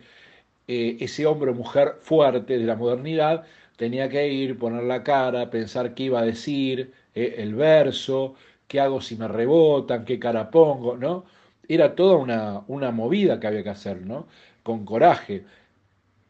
ese 0.66 1.26
hombre 1.26 1.52
o 1.52 1.54
mujer 1.54 1.96
fuerte 2.00 2.58
de 2.58 2.66
la 2.66 2.78
modernidad 2.78 3.44
tenía 3.76 4.08
que 4.08 4.32
ir, 4.32 4.58
poner 4.58 4.84
la 4.84 5.04
cara, 5.04 5.50
pensar 5.50 5.94
qué 5.94 6.04
iba 6.04 6.22
a 6.22 6.26
decir, 6.26 6.94
el 7.14 7.54
verso, 7.56 8.36
qué 8.68 8.80
hago 8.80 9.02
si 9.02 9.18
me 9.18 9.28
rebotan, 9.28 10.06
qué 10.06 10.18
cara 10.20 10.50
pongo, 10.50 10.96
¿no? 10.96 11.26
Era 11.68 11.96
toda 11.96 12.18
una, 12.18 12.62
una, 12.68 12.92
movida 12.92 13.40
que 13.40 13.48
había 13.48 13.64
que 13.64 13.70
hacer, 13.70 14.02
¿no? 14.06 14.28
Con 14.64 14.86
coraje. 14.86 15.46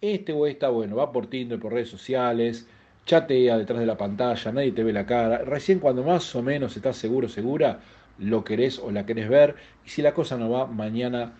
Este 0.02 0.34
o 0.34 0.48
esta, 0.48 0.70
bueno, 0.70 0.96
va 0.98 1.12
por 1.12 1.28
Tinder, 1.28 1.60
por 1.60 1.74
redes 1.74 1.90
sociales, 1.90 2.68
chatea 3.06 3.58
detrás 3.58 3.80
de 3.80 3.86
la 3.86 3.98
pantalla, 3.98 4.52
nadie 4.52 4.72
te 4.72 4.84
ve 4.84 4.94
la 4.94 5.06
cara. 5.06 5.40
Recién 5.40 5.80
cuando 5.80 6.04
más 6.04 6.36
o 6.36 6.42
menos 6.44 6.76
estás 6.76 6.98
seguro, 6.98 7.30
segura, 7.30 7.80
lo 8.20 8.44
querés 8.44 8.80
o 8.80 8.92
la 8.92 9.06
querés 9.06 9.30
ver, 9.30 9.56
y 9.86 9.90
si 9.90 10.02
la 10.02 10.14
cosa 10.14 10.38
no 10.38 10.50
va, 10.50 10.68
mañana 10.68 11.34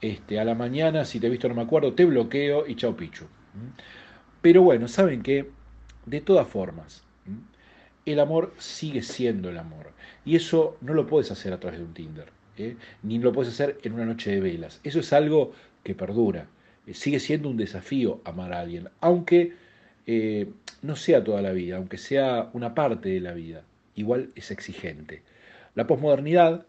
este, 0.00 0.38
a 0.38 0.44
la 0.44 0.54
mañana, 0.54 1.04
si 1.04 1.20
te 1.20 1.26
he 1.26 1.30
visto 1.30 1.48
no 1.48 1.54
me 1.54 1.62
acuerdo, 1.62 1.94
te 1.94 2.04
bloqueo 2.04 2.66
y 2.66 2.76
chao 2.76 2.96
pichu. 2.96 3.26
Pero 4.42 4.62
bueno, 4.62 4.88
saben 4.88 5.22
que, 5.22 5.50
de 6.04 6.20
todas 6.20 6.46
formas, 6.46 7.04
el 8.04 8.20
amor 8.20 8.54
sigue 8.58 9.02
siendo 9.02 9.50
el 9.50 9.58
amor. 9.58 9.92
Y 10.24 10.36
eso 10.36 10.76
no 10.80 10.94
lo 10.94 11.06
puedes 11.06 11.30
hacer 11.30 11.52
a 11.52 11.60
través 11.60 11.78
de 11.80 11.86
un 11.86 11.94
Tinder, 11.94 12.28
¿eh? 12.58 12.76
ni 13.02 13.18
lo 13.18 13.32
puedes 13.32 13.52
hacer 13.52 13.78
en 13.82 13.92
una 13.92 14.04
noche 14.04 14.30
de 14.30 14.40
velas. 14.40 14.80
Eso 14.84 15.00
es 15.00 15.12
algo 15.12 15.52
que 15.82 15.94
perdura. 15.94 16.46
Eh, 16.86 16.94
sigue 16.94 17.20
siendo 17.20 17.48
un 17.48 17.56
desafío 17.56 18.20
amar 18.24 18.52
a 18.52 18.60
alguien, 18.60 18.88
aunque 19.00 19.52
eh, 20.06 20.48
no 20.82 20.96
sea 20.96 21.22
toda 21.22 21.42
la 21.42 21.52
vida, 21.52 21.76
aunque 21.76 21.98
sea 21.98 22.50
una 22.52 22.74
parte 22.74 23.08
de 23.10 23.20
la 23.20 23.32
vida. 23.32 23.62
Igual 23.94 24.30
es 24.34 24.50
exigente. 24.50 25.22
La 25.74 25.86
posmodernidad 25.86 26.66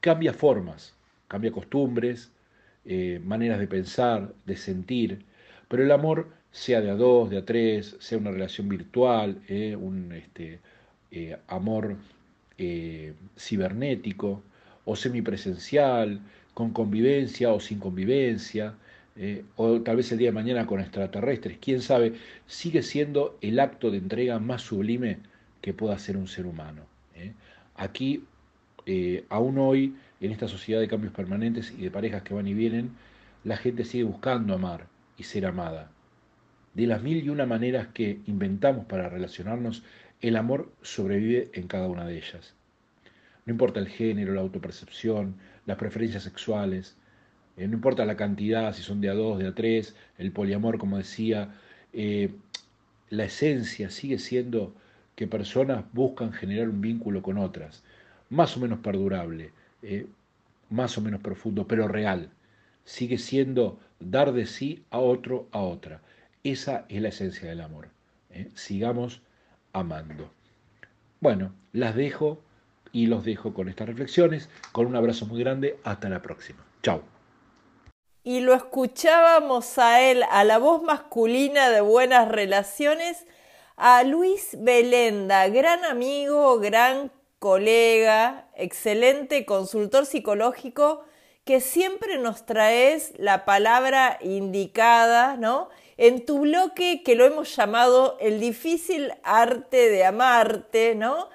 cambia 0.00 0.32
formas, 0.32 0.94
cambia 1.28 1.52
costumbres, 1.52 2.30
maneras 3.22 3.58
de 3.60 3.66
pensar, 3.66 4.34
de 4.44 4.56
sentir, 4.58 5.24
pero 5.68 5.82
el 5.82 5.90
amor 5.90 6.28
sea 6.50 6.82
de 6.82 6.90
a 6.90 6.94
dos, 6.94 7.30
de 7.30 7.38
a 7.38 7.44
tres, 7.46 7.96
sea 7.98 8.18
una 8.18 8.30
relación 8.30 8.68
virtual, 8.68 9.40
un 9.80 10.12
este, 10.12 10.60
amor 11.48 11.96
cibernético 13.38 14.42
o 14.84 14.96
semipresencial, 14.96 16.20
con 16.54 16.72
convivencia 16.72 17.52
o 17.52 17.60
sin 17.60 17.78
convivencia, 17.78 18.74
o 19.56 19.80
tal 19.82 19.96
vez 19.96 20.10
el 20.12 20.18
día 20.18 20.28
de 20.28 20.32
mañana 20.32 20.66
con 20.66 20.80
extraterrestres, 20.80 21.58
quién 21.60 21.80
sabe, 21.80 22.14
sigue 22.46 22.82
siendo 22.82 23.38
el 23.40 23.60
acto 23.60 23.90
de 23.90 23.98
entrega 23.98 24.38
más 24.38 24.62
sublime 24.62 25.18
que 25.60 25.72
pueda 25.72 25.94
hacer 25.94 26.16
un 26.16 26.28
ser 26.28 26.46
humano. 26.46 26.82
Aquí, 27.76 28.24
aún 29.28 29.58
hoy, 29.58 29.94
en 30.20 30.32
esta 30.32 30.48
sociedad 30.48 30.80
de 30.80 30.88
cambios 30.88 31.12
permanentes 31.12 31.72
y 31.76 31.82
de 31.82 31.90
parejas 31.90 32.22
que 32.22 32.34
van 32.34 32.46
y 32.46 32.54
vienen, 32.54 32.90
la 33.44 33.56
gente 33.56 33.84
sigue 33.84 34.04
buscando 34.04 34.54
amar 34.54 34.86
y 35.16 35.22
ser 35.24 35.46
amada 35.46 35.90
de 36.74 36.86
las 36.86 37.02
mil 37.02 37.24
y 37.24 37.28
una 37.28 37.46
maneras 37.46 37.88
que 37.94 38.20
inventamos 38.26 38.84
para 38.86 39.08
relacionarnos, 39.08 39.84
el 40.20 40.36
amor 40.36 40.72
sobrevive 40.82 41.50
en 41.52 41.68
cada 41.68 41.86
una 41.86 42.04
de 42.04 42.16
ellas. 42.16 42.54
No 43.46 43.52
importa 43.52 43.80
el 43.80 43.88
género, 43.88 44.32
la 44.34 44.40
autopercepción, 44.40 45.36
las 45.66 45.76
preferencias 45.76 46.22
sexuales, 46.22 46.96
eh, 47.56 47.68
no 47.68 47.74
importa 47.74 48.04
la 48.04 48.16
cantidad, 48.16 48.74
si 48.74 48.82
son 48.82 49.00
de 49.00 49.08
a 49.08 49.14
dos, 49.14 49.38
de 49.38 49.48
a 49.48 49.54
tres, 49.54 49.94
el 50.18 50.32
poliamor, 50.32 50.78
como 50.78 50.98
decía, 50.98 51.54
eh, 51.92 52.30
la 53.10 53.24
esencia 53.24 53.90
sigue 53.90 54.18
siendo 54.18 54.74
que 55.14 55.28
personas 55.28 55.84
buscan 55.92 56.32
generar 56.32 56.68
un 56.68 56.80
vínculo 56.80 57.22
con 57.22 57.38
otras, 57.38 57.84
más 58.30 58.56
o 58.56 58.60
menos 58.60 58.80
perdurable, 58.80 59.52
eh, 59.82 60.06
más 60.70 60.98
o 60.98 61.00
menos 61.00 61.20
profundo, 61.20 61.68
pero 61.68 61.86
real. 61.86 62.30
Sigue 62.84 63.18
siendo 63.18 63.78
dar 64.00 64.32
de 64.32 64.46
sí 64.46 64.84
a 64.90 64.98
otro, 64.98 65.48
a 65.52 65.60
otra. 65.60 66.02
Esa 66.42 66.84
es 66.88 67.00
la 67.00 67.08
esencia 67.08 67.48
del 67.48 67.60
amor. 67.60 67.88
Sigamos 68.54 69.22
amando. 69.72 70.30
Bueno, 71.20 71.52
las 71.72 71.94
dejo 71.94 72.42
y 72.94 73.06
los 73.08 73.24
dejo 73.24 73.52
con 73.52 73.68
estas 73.68 73.88
reflexiones, 73.88 74.48
con 74.72 74.86
un 74.86 74.96
abrazo 74.96 75.26
muy 75.26 75.40
grande, 75.40 75.78
hasta 75.84 76.08
la 76.08 76.22
próxima. 76.22 76.64
Chao. 76.82 77.02
Y 78.22 78.40
lo 78.40 78.54
escuchábamos 78.54 79.76
a 79.76 80.00
él, 80.00 80.22
a 80.30 80.44
la 80.44 80.56
voz 80.56 80.82
masculina 80.82 81.68
de 81.68 81.82
buenas 81.82 82.28
relaciones, 82.28 83.26
a 83.76 84.02
Luis 84.04 84.56
Belenda, 84.58 85.48
gran 85.48 85.84
amigo, 85.84 86.58
gran 86.60 87.12
colega, 87.38 88.48
excelente 88.54 89.44
consultor 89.44 90.06
psicológico, 90.06 91.04
que 91.44 91.60
siempre 91.60 92.16
nos 92.16 92.46
traes 92.46 93.12
la 93.18 93.44
palabra 93.44 94.18
indicada, 94.22 95.36
¿no? 95.36 95.68
en 95.96 96.24
tu 96.24 96.40
bloque 96.40 97.02
que 97.04 97.14
lo 97.14 97.24
hemos 97.24 97.54
llamado 97.54 98.16
el 98.20 98.40
difícil 98.40 99.12
arte 99.22 99.88
de 99.90 100.04
amarte, 100.04 100.94
¿no? 100.94 101.28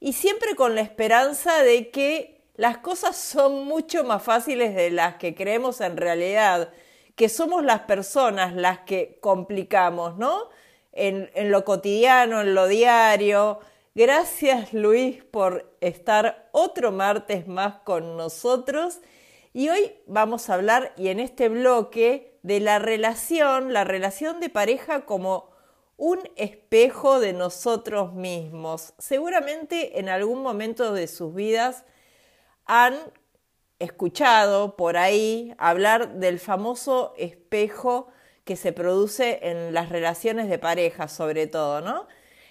Y 0.00 0.12
siempre 0.12 0.54
con 0.54 0.74
la 0.74 0.80
esperanza 0.80 1.62
de 1.62 1.90
que 1.90 2.38
las 2.54 2.78
cosas 2.78 3.16
son 3.16 3.64
mucho 3.64 4.04
más 4.04 4.22
fáciles 4.22 4.74
de 4.74 4.90
las 4.90 5.16
que 5.16 5.34
creemos 5.34 5.80
en 5.80 5.96
realidad, 5.96 6.72
que 7.14 7.28
somos 7.28 7.64
las 7.64 7.80
personas 7.80 8.54
las 8.54 8.80
que 8.80 9.18
complicamos, 9.20 10.16
¿no? 10.18 10.48
En, 10.92 11.30
lo 11.50 11.64
cotidiano, 11.64 12.40
en 12.40 12.54
lo 12.54 12.66
diario. 12.66 13.60
Gracias 13.94 14.72
Luis 14.72 15.22
por 15.24 15.76
estar 15.80 16.48
otro 16.52 16.92
martes 16.92 17.46
más 17.46 17.76
con 17.84 18.16
nosotros. 18.16 19.00
Y 19.52 19.68
hoy 19.68 19.92
vamos 20.06 20.50
a 20.50 20.54
hablar, 20.54 20.92
y 20.96 21.08
en 21.08 21.20
este 21.20 21.48
bloque, 21.48 22.38
de 22.42 22.60
la 22.60 22.78
relación, 22.78 23.72
la 23.72 23.84
relación 23.84 24.40
de 24.40 24.48
pareja 24.48 25.04
como 25.04 25.47
un 25.98 26.20
espejo 26.36 27.20
de 27.20 27.34
nosotros 27.34 28.14
mismos. 28.14 28.94
Seguramente 28.98 29.98
en 29.98 30.08
algún 30.08 30.42
momento 30.42 30.94
de 30.94 31.08
sus 31.08 31.34
vidas 31.34 31.84
han 32.64 32.96
escuchado 33.80 34.76
por 34.76 34.96
ahí 34.96 35.54
hablar 35.58 36.14
del 36.14 36.38
famoso 36.38 37.14
espejo 37.18 38.08
que 38.44 38.56
se 38.56 38.72
produce 38.72 39.40
en 39.42 39.74
las 39.74 39.90
relaciones 39.90 40.48
de 40.48 40.58
pareja 40.58 41.08
sobre 41.08 41.48
todo, 41.48 41.80
¿no? 41.80 42.06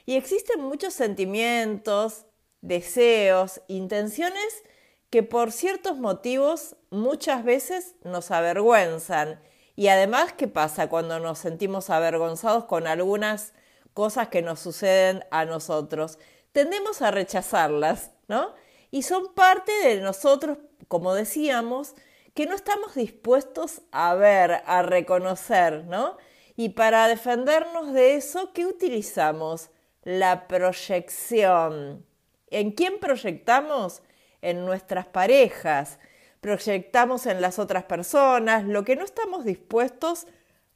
Y 0.05 0.15
existen 0.15 0.62
muchos 0.62 0.93
sentimientos, 0.93 2.25
deseos, 2.62 3.62
intenciones 3.67 4.63
que 5.10 5.23
por 5.23 5.53
ciertos 5.53 5.97
motivos 5.97 6.75
muchas 6.89 7.45
veces 7.45 7.95
nos 8.03 8.29
avergüenzan 8.29 9.41
y 9.77 9.89
además, 9.89 10.33
¿qué 10.33 10.47
pasa 10.47 10.89
cuando 10.89 11.19
nos 11.19 11.37
sentimos 11.37 11.91
avergonzados 11.91 12.65
con 12.65 12.87
algunas 12.87 13.53
cosas 13.93 14.29
que 14.29 14.41
nos 14.41 14.59
suceden 14.59 15.23
a 15.29 15.45
nosotros? 15.45 16.17
Tendemos 16.51 17.03
a 17.03 17.11
rechazarlas, 17.11 18.09
¿no? 18.27 18.55
Y 18.89 19.03
son 19.03 19.35
parte 19.35 19.71
de 19.83 20.01
nosotros, 20.01 20.57
como 20.87 21.13
decíamos, 21.13 21.93
que 22.33 22.47
no 22.47 22.55
estamos 22.55 22.95
dispuestos 22.95 23.83
a 23.91 24.15
ver, 24.15 24.63
a 24.65 24.81
reconocer, 24.81 25.85
¿no? 25.85 26.17
Y 26.55 26.69
para 26.69 27.07
defendernos 27.07 27.93
de 27.93 28.15
eso, 28.15 28.53
¿qué 28.53 28.65
utilizamos? 28.65 29.69
La 30.01 30.47
proyección. 30.47 32.03
¿En 32.49 32.71
quién 32.71 32.99
proyectamos? 32.99 34.01
En 34.41 34.65
nuestras 34.65 35.05
parejas 35.05 35.99
proyectamos 36.47 37.25
en 37.25 37.41
las 37.41 37.60
otras 37.60 37.83
personas, 37.83 38.63
lo 38.63 38.86
que 38.86 38.95
no 38.95 39.03
estamos 39.03 39.43
dispuestos 39.43 40.27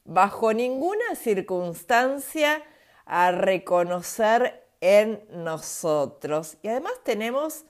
bajo 0.04 0.52
ninguna 0.54 1.16
circunstancia 1.16 2.62
a 3.06 3.32
reconocer 3.32 4.68
en 4.82 5.24
nosotros. 5.30 6.58
Y 6.62 6.68
además 6.68 6.92
tenemos 7.06 7.64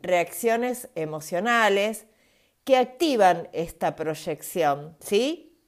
reacciones 0.00 0.88
emocionales 0.94 2.06
que 2.64 2.78
activan 2.78 3.50
esta 3.52 3.96
proyección, 3.96 4.96
¿sí? 5.00 5.60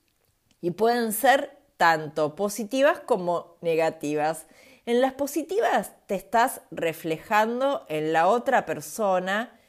Y 0.62 0.70
pueden 0.70 1.12
ser 1.12 1.59
tanto 1.77 2.35
positivas 2.35 3.01
como 3.01 3.59
negativas. 3.61 4.47
En 4.87 5.03
las 5.03 5.12
positivas 5.12 5.92
te 6.07 6.14
estás 6.14 6.62
reflejando 6.70 7.85
en 7.90 8.14
la 8.14 8.27
otra 8.27 8.64
persona 8.64 9.61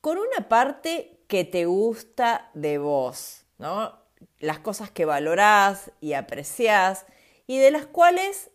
con 0.00 0.18
una 0.18 0.48
parte 0.48 1.15
que 1.26 1.44
te 1.44 1.66
gusta 1.66 2.50
de 2.54 2.78
vos, 2.78 3.44
¿no? 3.58 3.92
Las 4.38 4.58
cosas 4.58 4.90
que 4.90 5.04
valorás 5.04 5.90
y 6.00 6.12
apreciás 6.12 7.06
y 7.46 7.58
de 7.58 7.70
las 7.70 7.86
cuales 7.86 8.50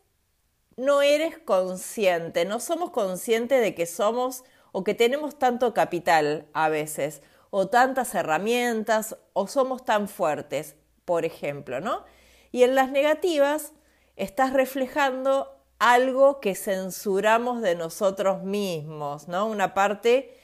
no 0.77 1.01
eres 1.01 1.37
consciente, 1.37 2.45
no 2.45 2.59
somos 2.59 2.91
conscientes 2.91 3.61
de 3.61 3.75
que 3.75 3.85
somos 3.85 4.43
o 4.71 4.83
que 4.83 4.93
tenemos 4.93 5.37
tanto 5.37 5.73
capital 5.73 6.47
a 6.53 6.69
veces, 6.69 7.21
o 7.49 7.67
tantas 7.67 8.15
herramientas, 8.15 9.17
o 9.33 9.47
somos 9.47 9.83
tan 9.83 10.07
fuertes, 10.07 10.75
por 11.03 11.25
ejemplo, 11.25 11.81
¿no? 11.81 12.05
Y 12.51 12.63
en 12.63 12.75
las 12.75 12.89
negativas 12.89 13.73
estás 14.15 14.53
reflejando 14.53 15.57
algo 15.77 16.39
que 16.39 16.55
censuramos 16.55 17.61
de 17.61 17.75
nosotros 17.75 18.43
mismos, 18.43 19.27
¿no? 19.27 19.47
Una 19.47 19.73
parte 19.73 20.37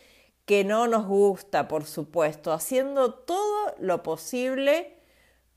que 0.48 0.64
no 0.64 0.88
nos 0.88 1.06
gusta, 1.06 1.68
por 1.68 1.84
supuesto, 1.84 2.54
haciendo 2.54 3.14
todo 3.14 3.76
lo 3.80 4.02
posible 4.02 4.94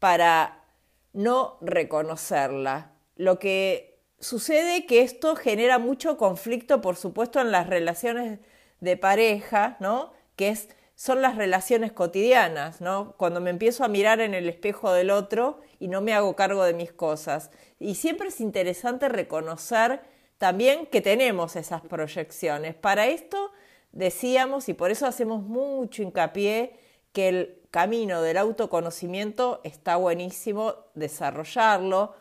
para 0.00 0.64
no 1.12 1.59
reconocerla. 1.61 2.90
Lo 3.14 3.38
que 3.38 4.00
sucede 4.18 4.87
que 4.87 5.03
esto 5.03 5.37
genera 5.37 5.79
mucho 5.79 6.16
conflicto, 6.16 6.81
por 6.81 6.96
supuesto, 6.96 7.40
en 7.40 7.53
las 7.53 7.68
relaciones 7.68 8.40
de 8.81 8.96
pareja, 8.96 9.76
¿no? 9.79 10.12
Que 10.35 10.48
es, 10.48 10.68
son 10.96 11.22
las 11.22 11.37
relaciones 11.37 11.92
cotidianas, 11.92 12.81
¿no? 12.81 13.14
Cuando 13.16 13.40
me 13.40 13.50
empiezo 13.50 13.85
a 13.85 13.88
mirar 13.88 14.20
en 14.20 14.35
el 14.35 14.48
espejo 14.48 14.92
del 14.92 15.11
otro 15.11 15.61
y 15.79 15.87
no 15.87 16.00
me 16.00 16.14
hago 16.14 16.35
cargo 16.35 16.64
de 16.64 16.74
mis 16.74 16.92
cosas. 16.92 17.53
Y 17.79 17.94
siempre 17.94 18.26
es 18.26 18.40
interesante 18.40 19.09
reconocer 19.09 20.00
también 20.38 20.87
que 20.87 21.00
tenemos 21.00 21.55
esas 21.55 21.81
proyecciones. 21.83 22.74
Para 22.74 23.07
esto 23.07 23.53
decíamos, 23.92 24.68
y 24.68 24.74
por 24.74 24.90
eso 24.90 25.07
hacemos 25.07 25.42
mucho 25.42 26.03
hincapié, 26.03 26.79
que 27.12 27.29
el 27.29 27.61
camino 27.70 28.22
del 28.22 28.37
autoconocimiento 28.37 29.61
está 29.64 29.96
buenísimo 29.96 30.74
desarrollarlo 30.94 32.14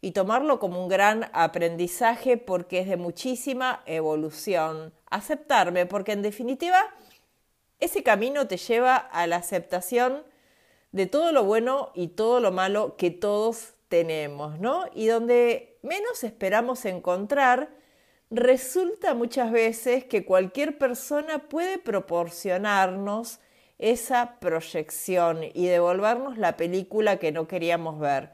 y 0.00 0.12
tomarlo 0.12 0.58
como 0.58 0.82
un 0.82 0.88
gran 0.88 1.30
aprendizaje 1.32 2.36
porque 2.36 2.80
es 2.80 2.88
de 2.88 2.96
muchísima 2.96 3.82
evolución. 3.86 4.92
Aceptarme, 5.10 5.86
porque 5.86 6.12
en 6.12 6.22
definitiva 6.22 6.78
ese 7.78 8.02
camino 8.02 8.46
te 8.46 8.56
lleva 8.56 8.96
a 8.96 9.26
la 9.26 9.36
aceptación 9.36 10.24
de 10.92 11.06
todo 11.06 11.32
lo 11.32 11.44
bueno 11.44 11.90
y 11.94 12.08
todo 12.08 12.40
lo 12.40 12.52
malo 12.52 12.96
que 12.96 13.10
todos 13.10 13.74
tenemos, 13.88 14.58
¿no? 14.58 14.84
Y 14.94 15.06
donde 15.06 15.78
menos 15.82 16.24
esperamos 16.24 16.84
encontrar, 16.84 17.70
resulta 18.32 19.12
muchas 19.12 19.52
veces 19.52 20.04
que 20.04 20.24
cualquier 20.24 20.78
persona 20.78 21.50
puede 21.50 21.78
proporcionarnos 21.78 23.40
esa 23.78 24.38
proyección 24.40 25.40
y 25.52 25.66
devolvernos 25.66 26.38
la 26.38 26.56
película 26.56 27.18
que 27.18 27.30
no 27.30 27.46
queríamos 27.46 28.00
ver. 28.00 28.30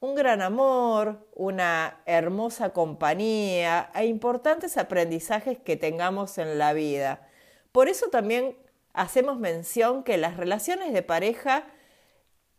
Un 0.00 0.14
gran 0.14 0.40
amor, 0.40 1.28
una 1.34 2.00
hermosa 2.06 2.70
compañía 2.70 3.90
e 3.94 4.06
importantes 4.06 4.78
aprendizajes 4.78 5.58
que 5.58 5.76
tengamos 5.76 6.38
en 6.38 6.58
la 6.58 6.72
vida. 6.72 7.28
Por 7.72 7.88
eso 7.88 8.08
también 8.08 8.56
hacemos 8.94 9.38
mención 9.38 10.02
que 10.02 10.16
las 10.16 10.38
relaciones 10.38 10.94
de 10.94 11.02
pareja 11.02 11.64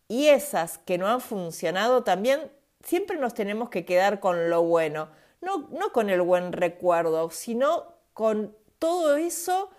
y 0.08 0.28
esas 0.28 0.78
que 0.78 1.00
no 1.00 1.08
han 1.08 1.22
funcionado 1.22 2.04
también 2.04 2.52
siempre 2.84 3.18
nos 3.18 3.34
tenemos 3.34 3.70
que 3.70 3.84
quedar 3.84 4.20
con 4.20 4.50
lo 4.50 4.62
bueno, 4.62 5.10
no, 5.44 5.68
no 5.72 5.92
con 5.92 6.10
el 6.10 6.22
buen 6.22 6.52
recuerdo, 6.52 7.30
sino 7.30 7.94
con 8.14 8.56
todo 8.80 9.16
eso 9.16 9.70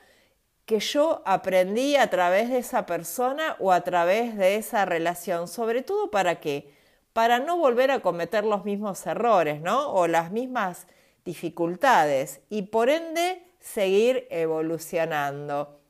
que 0.67 0.81
yo 0.81 1.23
aprendí 1.27 1.97
a 1.97 2.09
través 2.09 2.49
de 2.49 2.59
esa 2.59 2.87
persona 2.87 3.57
o 3.59 3.73
a 3.73 3.83
través 3.83 4.37
de 4.37 4.57
esa 4.57 4.85
relación, 4.85 5.49
sobre 5.49 5.83
todo 5.83 6.11
para 6.11 6.41
qué? 6.41 6.73
Para 7.13 7.39
no 7.39 7.57
volver 7.57 7.91
a 7.91 8.01
cometer 8.01 8.45
los 8.45 8.65
mismos 8.65 9.07
errores, 9.07 9.61
¿no? 9.61 9.93
O 9.93 10.07
las 10.07 10.31
mismas 10.31 10.87
dificultades 11.25 12.41
y 12.49 12.63
por 12.63 12.89
ende 12.89 13.43
seguir 13.61 14.27
evolucionando. 14.31 15.81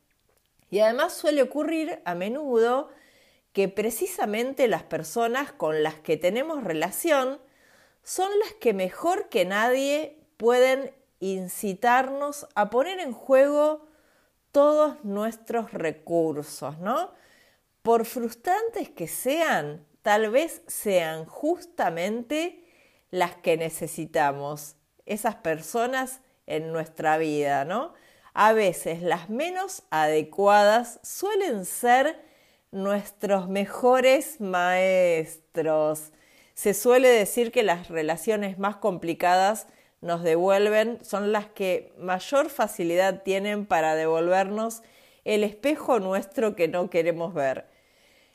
Y 0.70 0.80
además 0.80 1.12
suele 1.12 1.42
ocurrir 1.42 2.02
a 2.04 2.14
menudo 2.14 2.88
que 3.52 3.68
precisamente 3.68 4.66
las 4.66 4.82
personas 4.82 5.52
con 5.52 5.82
las 5.82 5.94
que 5.94 6.16
tenemos 6.16 6.64
relación 6.64 7.38
son 8.04 8.30
las 8.38 8.52
que 8.54 8.72
mejor 8.74 9.28
que 9.28 9.44
nadie 9.44 10.18
pueden 10.36 10.94
incitarnos 11.20 12.46
a 12.54 12.70
poner 12.70 13.00
en 13.00 13.12
juego 13.12 13.88
todos 14.52 15.02
nuestros 15.04 15.72
recursos, 15.72 16.78
¿no? 16.78 17.10
Por 17.82 18.04
frustrantes 18.04 18.90
que 18.90 19.08
sean, 19.08 19.86
tal 20.02 20.30
vez 20.30 20.62
sean 20.66 21.24
justamente 21.24 22.64
las 23.10 23.34
que 23.36 23.56
necesitamos, 23.56 24.76
esas 25.06 25.36
personas 25.36 26.20
en 26.46 26.72
nuestra 26.72 27.16
vida, 27.18 27.64
¿no? 27.64 27.94
A 28.34 28.52
veces 28.52 29.02
las 29.02 29.30
menos 29.30 29.82
adecuadas 29.90 31.00
suelen 31.02 31.64
ser 31.64 32.20
nuestros 32.70 33.48
mejores 33.48 34.40
maestros. 34.40 36.12
Se 36.54 36.74
suele 36.74 37.08
decir 37.08 37.52
que 37.52 37.62
las 37.62 37.88
relaciones 37.88 38.58
más 38.58 38.76
complicadas 38.76 39.66
nos 40.00 40.22
devuelven, 40.22 41.04
son 41.04 41.32
las 41.32 41.46
que 41.46 41.92
mayor 41.98 42.50
facilidad 42.50 43.22
tienen 43.22 43.66
para 43.66 43.94
devolvernos 43.94 44.82
el 45.24 45.44
espejo 45.44 46.00
nuestro 46.00 46.54
que 46.54 46.68
no 46.68 46.90
queremos 46.90 47.34
ver. 47.34 47.66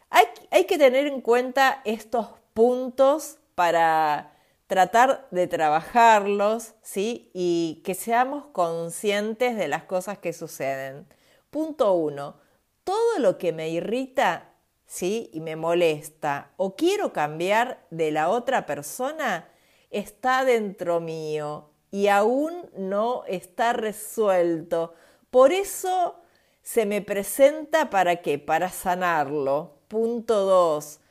Hay, 0.09 0.65
que 0.65 0.77
tener 0.77 1.05
en 1.05 1.21
cuenta 1.21 1.81
estos 1.85 2.27
puntos 2.53 3.37
para 3.53 4.33
tratar 4.67 5.27
de 5.29 5.47
trabajarlos, 5.47 6.73
¿sí? 6.81 7.29
Y 7.33 7.81
que 7.85 7.93
seamos 7.93 8.45
conscientes 8.47 9.55
de 9.55 9.67
las 9.67 9.83
cosas 9.83 10.17
que 10.17 10.33
suceden. 10.33 11.07
Punto 11.51 11.93
uno 11.93 12.35
todo 12.89 13.19
lo 13.19 13.37
que 13.37 13.51
me 13.53 13.69
irrita, 13.69 14.48
¿sí? 14.89 15.29
Y 15.33 15.39
me 15.39 15.55
molesta 15.55 16.51
o 16.57 16.75
quiero 16.75 17.13
cambiar 17.13 17.85
de 17.91 18.11
la 18.11 18.27
otra 18.27 18.65
persona, 18.65 19.47
está 19.91 20.43
dentro 20.43 20.99
mío 20.99 21.69
y 21.91 22.07
aún 22.07 22.69
no 22.75 23.23
está 23.27 23.71
resuelto. 23.71 24.95
Por 25.29 25.51
eso 25.53 26.15
se 26.63 26.87
me 26.87 27.03
presenta 27.03 27.91
para 27.91 28.17
qué? 28.17 28.39
Para 28.39 28.69
sanarlo. 28.69 29.77
Punto 29.87 30.45
dos. 30.45 31.01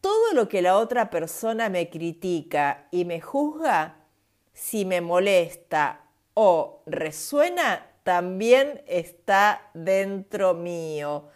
Todo 0.00 0.32
lo 0.32 0.48
que 0.48 0.62
la 0.62 0.78
otra 0.78 1.10
persona 1.10 1.68
me 1.68 1.90
critica 1.90 2.86
y 2.92 3.04
me 3.04 3.20
juzga, 3.20 4.04
si 4.52 4.84
me 4.84 5.00
molesta 5.00 6.04
o 6.34 6.82
resuena, 6.86 7.90
también 8.04 8.84
está 8.86 9.68
dentro 9.74 10.54
mío. 10.54 11.28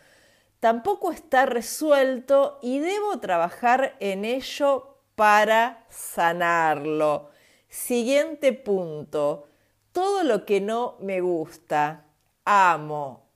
Tampoco 0.60 1.10
está 1.10 1.46
resuelto 1.46 2.58
y 2.62 2.78
debo 2.78 3.18
trabajar 3.18 3.96
en 3.98 4.24
ello 4.24 4.98
para 5.14 5.84
sanarlo. 5.88 7.30
Siguiente 7.68 8.52
punto. 8.52 9.48
Todo 9.92 10.22
lo 10.22 10.44
que 10.44 10.60
no 10.60 10.96
me 11.00 11.20
gusta, 11.20 12.04
amo 12.44 13.26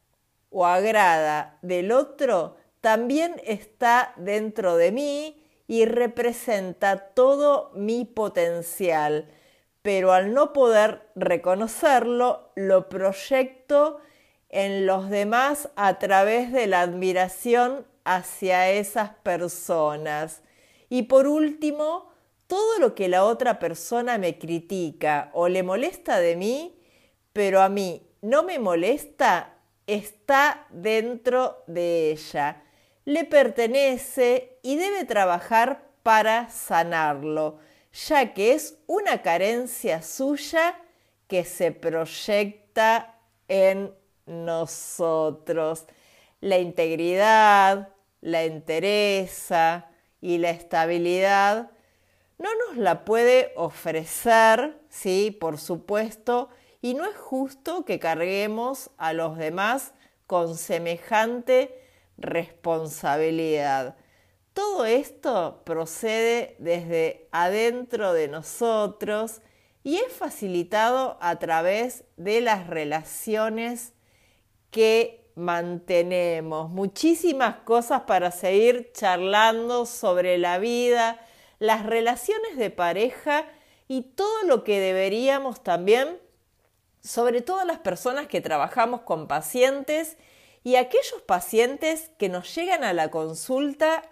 o 0.50 0.66
agrada 0.66 1.58
del 1.62 1.90
otro 1.90 2.56
también 2.80 3.40
está 3.44 4.12
dentro 4.16 4.76
de 4.76 4.92
mí 4.92 5.42
y 5.66 5.86
representa 5.86 6.98
todo 6.98 7.72
mi 7.74 8.04
potencial 8.04 9.28
pero 9.84 10.14
al 10.14 10.32
no 10.32 10.54
poder 10.54 11.02
reconocerlo, 11.14 12.52
lo 12.54 12.88
proyecto 12.88 13.98
en 14.54 14.86
los 14.86 15.10
demás 15.10 15.68
a 15.76 15.98
través 15.98 16.50
de 16.52 16.66
la 16.66 16.80
admiración 16.80 17.84
hacia 18.04 18.70
esas 18.70 19.10
personas. 19.10 20.40
Y 20.88 21.02
por 21.02 21.26
último, 21.26 22.08
todo 22.46 22.78
lo 22.78 22.94
que 22.94 23.08
la 23.08 23.24
otra 23.24 23.58
persona 23.58 24.16
me 24.16 24.38
critica 24.38 25.30
o 25.34 25.48
le 25.48 25.62
molesta 25.62 26.20
de 26.20 26.36
mí, 26.36 26.80
pero 27.34 27.60
a 27.60 27.68
mí 27.68 28.06
no 28.22 28.44
me 28.44 28.58
molesta, 28.58 29.56
está 29.86 30.66
dentro 30.70 31.64
de 31.66 32.12
ella. 32.12 32.62
Le 33.04 33.24
pertenece 33.24 34.58
y 34.62 34.76
debe 34.76 35.04
trabajar 35.04 35.90
para 36.02 36.48
sanarlo 36.48 37.58
ya 37.94 38.34
que 38.34 38.52
es 38.52 38.78
una 38.86 39.22
carencia 39.22 40.02
suya 40.02 40.76
que 41.28 41.44
se 41.44 41.70
proyecta 41.70 43.18
en 43.48 43.94
nosotros. 44.26 45.86
La 46.40 46.58
integridad, 46.58 47.90
la 48.20 48.42
entereza 48.44 49.90
y 50.20 50.38
la 50.38 50.50
estabilidad 50.50 51.70
no 52.38 52.48
nos 52.66 52.76
la 52.76 53.04
puede 53.04 53.52
ofrecer, 53.56 54.78
sí, 54.88 55.36
por 55.40 55.58
supuesto, 55.58 56.48
y 56.82 56.94
no 56.94 57.06
es 57.06 57.16
justo 57.16 57.86
que 57.86 57.98
carguemos 57.98 58.90
a 58.98 59.14
los 59.14 59.38
demás 59.38 59.94
con 60.26 60.56
semejante 60.56 61.80
responsabilidad. 62.18 63.96
Todo 64.52 64.84
esto 64.84 65.62
procede 65.64 66.56
desde 66.58 67.28
adentro 67.32 68.12
de 68.12 68.28
nosotros 68.28 69.40
y 69.82 69.96
es 69.96 70.12
facilitado 70.12 71.16
a 71.20 71.38
través 71.38 72.04
de 72.16 72.42
las 72.42 72.66
relaciones 72.66 73.93
que 74.74 75.30
mantenemos. 75.36 76.68
Muchísimas 76.68 77.58
cosas 77.58 78.02
para 78.02 78.32
seguir 78.32 78.90
charlando 78.92 79.86
sobre 79.86 80.36
la 80.36 80.58
vida, 80.58 81.24
las 81.60 81.86
relaciones 81.86 82.56
de 82.56 82.70
pareja 82.70 83.46
y 83.86 84.02
todo 84.02 84.42
lo 84.42 84.64
que 84.64 84.80
deberíamos 84.80 85.62
también, 85.62 86.18
sobre 87.00 87.40
todo 87.40 87.64
las 87.64 87.78
personas 87.78 88.26
que 88.26 88.40
trabajamos 88.40 89.02
con 89.02 89.28
pacientes 89.28 90.16
y 90.64 90.74
aquellos 90.74 91.22
pacientes 91.24 92.10
que 92.18 92.28
nos 92.28 92.52
llegan 92.52 92.82
a 92.82 92.92
la 92.92 93.12
consulta 93.12 94.02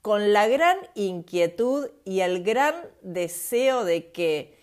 con 0.00 0.32
la 0.32 0.46
gran 0.46 0.78
inquietud 0.94 1.90
y 2.04 2.20
el 2.20 2.44
gran 2.44 2.76
deseo 3.02 3.84
de 3.84 4.12
que 4.12 4.56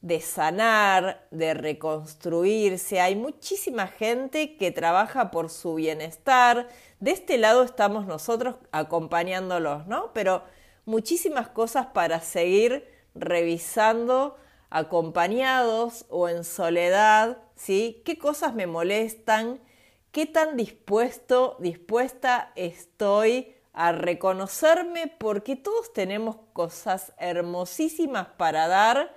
de 0.00 0.20
sanar, 0.20 1.26
de 1.30 1.54
reconstruirse. 1.54 3.00
Hay 3.00 3.16
muchísima 3.16 3.88
gente 3.88 4.56
que 4.56 4.70
trabaja 4.70 5.30
por 5.30 5.50
su 5.50 5.74
bienestar. 5.74 6.68
De 7.00 7.10
este 7.10 7.38
lado 7.38 7.62
estamos 7.62 8.06
nosotros 8.06 8.56
acompañándolos, 8.72 9.86
¿no? 9.86 10.12
Pero 10.12 10.42
muchísimas 10.84 11.48
cosas 11.48 11.86
para 11.86 12.20
seguir 12.20 12.88
revisando 13.14 14.36
acompañados 14.70 16.06
o 16.08 16.28
en 16.28 16.44
soledad, 16.44 17.38
¿sí? 17.54 18.02
¿Qué 18.04 18.18
cosas 18.18 18.54
me 18.54 18.66
molestan? 18.66 19.60
¿Qué 20.12 20.26
tan 20.26 20.56
dispuesto, 20.56 21.56
dispuesta 21.60 22.52
estoy 22.56 23.54
a 23.72 23.92
reconocerme? 23.92 25.08
Porque 25.18 25.56
todos 25.56 25.92
tenemos 25.92 26.36
cosas 26.52 27.12
hermosísimas 27.18 28.28
para 28.36 28.68
dar 28.68 29.14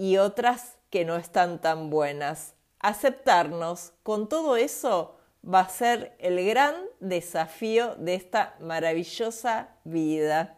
y 0.00 0.16
otras 0.16 0.78
que 0.88 1.04
no 1.04 1.16
están 1.16 1.60
tan 1.60 1.90
buenas. 1.90 2.54
Aceptarnos 2.78 3.92
con 4.02 4.30
todo 4.30 4.56
eso 4.56 5.18
va 5.44 5.60
a 5.60 5.68
ser 5.68 6.16
el 6.18 6.42
gran 6.46 6.74
desafío 7.00 7.96
de 7.96 8.14
esta 8.14 8.54
maravillosa 8.60 9.76
vida. 9.84 10.56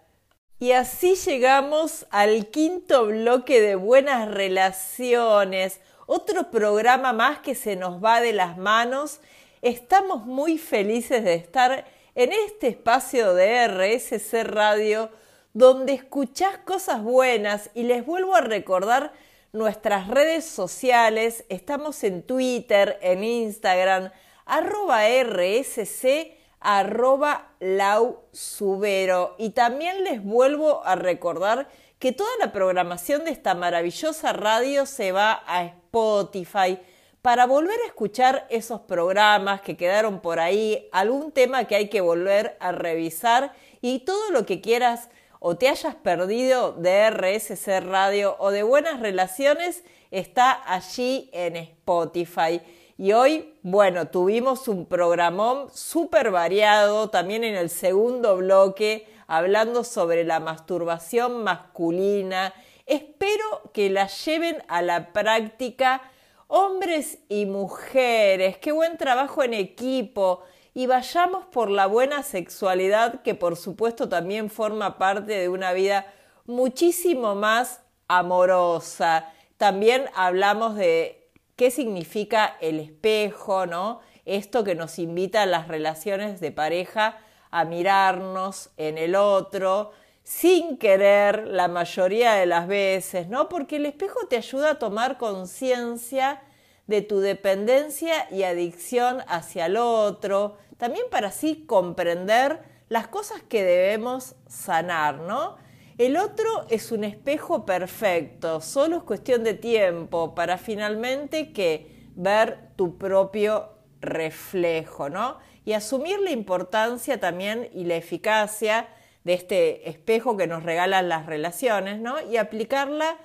Y 0.60 0.70
así 0.70 1.16
llegamos 1.16 2.06
al 2.10 2.50
quinto 2.50 3.06
bloque 3.06 3.60
de 3.60 3.74
buenas 3.74 4.30
relaciones, 4.30 5.80
otro 6.06 6.52
programa 6.52 7.12
más 7.12 7.40
que 7.40 7.56
se 7.56 7.74
nos 7.74 8.02
va 8.02 8.20
de 8.20 8.32
las 8.32 8.56
manos. 8.56 9.18
Estamos 9.60 10.24
muy 10.24 10.56
felices 10.56 11.24
de 11.24 11.34
estar 11.34 11.84
en 12.14 12.30
este 12.32 12.68
espacio 12.68 13.34
de 13.34 13.66
RSC 13.66 14.44
Radio 14.44 15.10
donde 15.52 15.94
escuchás 15.94 16.58
cosas 16.58 17.02
buenas 17.02 17.70
y 17.74 17.82
les 17.82 18.06
vuelvo 18.06 18.36
a 18.36 18.40
recordar 18.40 19.12
nuestras 19.52 20.08
redes 20.08 20.44
sociales. 20.46 21.44
Estamos 21.48 22.02
en 22.04 22.22
Twitter, 22.22 22.98
en 23.02 23.22
Instagram, 23.22 24.10
arroba 24.46 25.02
RSC, 25.06 26.36
arroba 26.60 27.52
Lau 27.60 28.20
Subero. 28.32 29.34
Y 29.38 29.50
también 29.50 30.04
les 30.04 30.22
vuelvo 30.22 30.84
a 30.84 30.94
recordar 30.94 31.68
que 31.98 32.12
toda 32.12 32.30
la 32.40 32.50
programación 32.50 33.24
de 33.24 33.30
esta 33.30 33.54
maravillosa 33.54 34.32
radio 34.32 34.86
se 34.86 35.12
va 35.12 35.42
a 35.46 35.64
Spotify 35.64 36.78
para 37.20 37.46
volver 37.46 37.78
a 37.84 37.86
escuchar 37.86 38.46
esos 38.50 38.80
programas 38.80 39.60
que 39.60 39.76
quedaron 39.76 40.20
por 40.20 40.40
ahí, 40.40 40.88
algún 40.90 41.30
tema 41.30 41.66
que 41.66 41.76
hay 41.76 41.88
que 41.88 42.00
volver 42.00 42.56
a 42.58 42.72
revisar 42.72 43.52
y 43.80 44.00
todo 44.00 44.30
lo 44.32 44.44
que 44.44 44.60
quieras 44.60 45.08
o 45.44 45.56
te 45.56 45.68
hayas 45.68 45.96
perdido 45.96 46.70
de 46.70 47.10
RSC 47.10 47.80
Radio 47.80 48.36
o 48.38 48.52
de 48.52 48.62
Buenas 48.62 49.00
Relaciones 49.00 49.82
está 50.12 50.62
allí 50.72 51.30
en 51.32 51.56
Spotify. 51.56 52.60
Y 52.96 53.10
hoy, 53.10 53.52
bueno, 53.62 54.06
tuvimos 54.06 54.68
un 54.68 54.86
programón 54.86 55.68
súper 55.74 56.30
variado, 56.30 57.10
también 57.10 57.42
en 57.42 57.56
el 57.56 57.70
segundo 57.70 58.36
bloque, 58.36 59.08
hablando 59.26 59.82
sobre 59.82 60.22
la 60.22 60.38
masturbación 60.38 61.42
masculina. 61.42 62.54
Espero 62.86 63.62
que 63.74 63.90
la 63.90 64.06
lleven 64.06 64.62
a 64.68 64.80
la 64.80 65.12
práctica 65.12 66.02
hombres 66.46 67.18
y 67.28 67.46
mujeres. 67.46 68.58
Qué 68.58 68.70
buen 68.70 68.96
trabajo 68.96 69.42
en 69.42 69.54
equipo. 69.54 70.44
Y 70.74 70.86
vayamos 70.86 71.44
por 71.46 71.70
la 71.70 71.86
buena 71.86 72.22
sexualidad 72.22 73.22
que 73.22 73.34
por 73.34 73.56
supuesto 73.56 74.08
también 74.08 74.48
forma 74.48 74.96
parte 74.96 75.32
de 75.32 75.48
una 75.48 75.72
vida 75.72 76.06
muchísimo 76.46 77.34
más 77.34 77.82
amorosa. 78.08 79.30
También 79.58 80.06
hablamos 80.14 80.76
de 80.76 81.30
qué 81.56 81.70
significa 81.70 82.56
el 82.60 82.80
espejo, 82.80 83.66
¿no? 83.66 84.00
Esto 84.24 84.64
que 84.64 84.74
nos 84.74 84.98
invita 84.98 85.42
a 85.42 85.46
las 85.46 85.68
relaciones 85.68 86.40
de 86.40 86.52
pareja 86.52 87.18
a 87.50 87.64
mirarnos 87.64 88.70
en 88.76 88.96
el 88.96 89.14
otro 89.14 89.92
sin 90.22 90.78
querer 90.78 91.48
la 91.48 91.68
mayoría 91.68 92.34
de 92.34 92.46
las 92.46 92.66
veces, 92.66 93.28
¿no? 93.28 93.48
Porque 93.48 93.76
el 93.76 93.86
espejo 93.86 94.26
te 94.28 94.36
ayuda 94.36 94.70
a 94.70 94.78
tomar 94.78 95.18
conciencia 95.18 96.40
de 96.86 97.02
tu 97.02 97.20
dependencia 97.20 98.26
y 98.30 98.42
adicción 98.42 99.22
hacia 99.28 99.66
el 99.66 99.76
otro, 99.76 100.58
también 100.76 101.06
para 101.10 101.28
así 101.28 101.64
comprender 101.66 102.60
las 102.88 103.08
cosas 103.08 103.42
que 103.42 103.62
debemos 103.64 104.34
sanar, 104.46 105.20
¿no? 105.20 105.56
El 105.98 106.16
otro 106.16 106.66
es 106.68 106.90
un 106.90 107.04
espejo 107.04 107.64
perfecto, 107.64 108.60
solo 108.60 108.96
es 108.96 109.02
cuestión 109.04 109.44
de 109.44 109.54
tiempo 109.54 110.34
para 110.34 110.58
finalmente 110.58 111.52
que 111.52 112.08
ver 112.14 112.70
tu 112.76 112.98
propio 112.98 113.70
reflejo, 114.00 115.08
¿no? 115.08 115.38
Y 115.64 115.74
asumir 115.74 116.18
la 116.18 116.30
importancia 116.30 117.20
también 117.20 117.68
y 117.72 117.84
la 117.84 117.94
eficacia 117.94 118.88
de 119.24 119.34
este 119.34 119.88
espejo 119.88 120.36
que 120.36 120.46
nos 120.46 120.64
regalan 120.64 121.08
las 121.08 121.26
relaciones, 121.26 122.00
¿no? 122.00 122.20
Y 122.20 122.36
aplicarla 122.36 123.16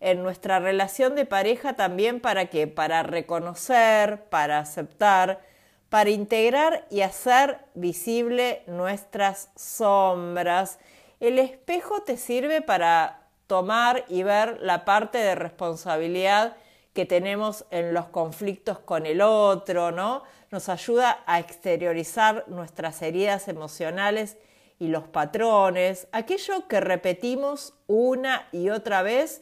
en 0.00 0.22
nuestra 0.22 0.58
relación 0.58 1.14
de 1.14 1.24
pareja 1.24 1.74
también 1.74 2.20
para 2.20 2.46
que 2.46 2.66
para 2.66 3.02
reconocer, 3.02 4.24
para 4.24 4.58
aceptar, 4.58 5.40
para 5.88 6.10
integrar 6.10 6.86
y 6.90 7.00
hacer 7.02 7.58
visible 7.74 8.62
nuestras 8.66 9.50
sombras 9.56 10.78
el 11.20 11.38
espejo 11.38 12.02
te 12.02 12.18
sirve 12.18 12.60
para 12.60 13.22
tomar 13.46 14.04
y 14.08 14.22
ver 14.22 14.58
la 14.60 14.84
parte 14.84 15.18
de 15.18 15.34
responsabilidad 15.34 16.56
que 16.92 17.06
tenemos 17.06 17.64
en 17.70 17.94
los 17.94 18.06
conflictos 18.06 18.78
con 18.78 19.06
el 19.06 19.22
otro, 19.22 19.92
¿no? 19.92 20.24
Nos 20.50 20.68
ayuda 20.68 21.22
a 21.26 21.38
exteriorizar 21.38 22.44
nuestras 22.48 23.00
heridas 23.02 23.48
emocionales 23.48 24.36
y 24.78 24.88
los 24.88 25.04
patrones, 25.04 26.06
aquello 26.12 26.68
que 26.68 26.80
repetimos 26.80 27.72
una 27.86 28.46
y 28.52 28.68
otra 28.68 29.00
vez 29.00 29.40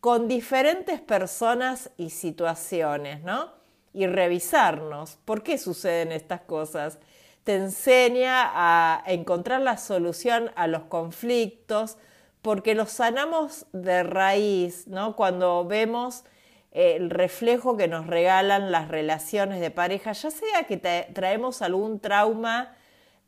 con 0.00 0.28
diferentes 0.28 1.00
personas 1.00 1.90
y 1.96 2.10
situaciones, 2.10 3.22
¿no? 3.22 3.52
Y 3.92 4.06
revisarnos, 4.06 5.18
¿por 5.24 5.42
qué 5.42 5.58
suceden 5.58 6.12
estas 6.12 6.42
cosas? 6.42 6.98
te 7.44 7.56
enseña 7.56 8.50
a 8.54 9.02
encontrar 9.06 9.60
la 9.62 9.76
solución 9.76 10.50
a 10.56 10.66
los 10.66 10.82
conflictos, 10.82 11.96
porque 12.42 12.74
los 12.74 12.90
sanamos 12.90 13.66
de 13.72 14.02
raíz, 14.02 14.86
¿no? 14.86 15.16
Cuando 15.16 15.64
vemos 15.64 16.24
eh, 16.72 16.96
el 16.96 17.10
reflejo 17.10 17.76
que 17.76 17.88
nos 17.88 18.06
regalan 18.06 18.70
las 18.70 18.88
relaciones 18.88 19.60
de 19.60 19.70
pareja, 19.70 20.12
ya 20.12 20.30
sea 20.30 20.64
que 20.68 20.76
traemos 20.76 21.62
algún 21.62 22.00
trauma 22.00 22.76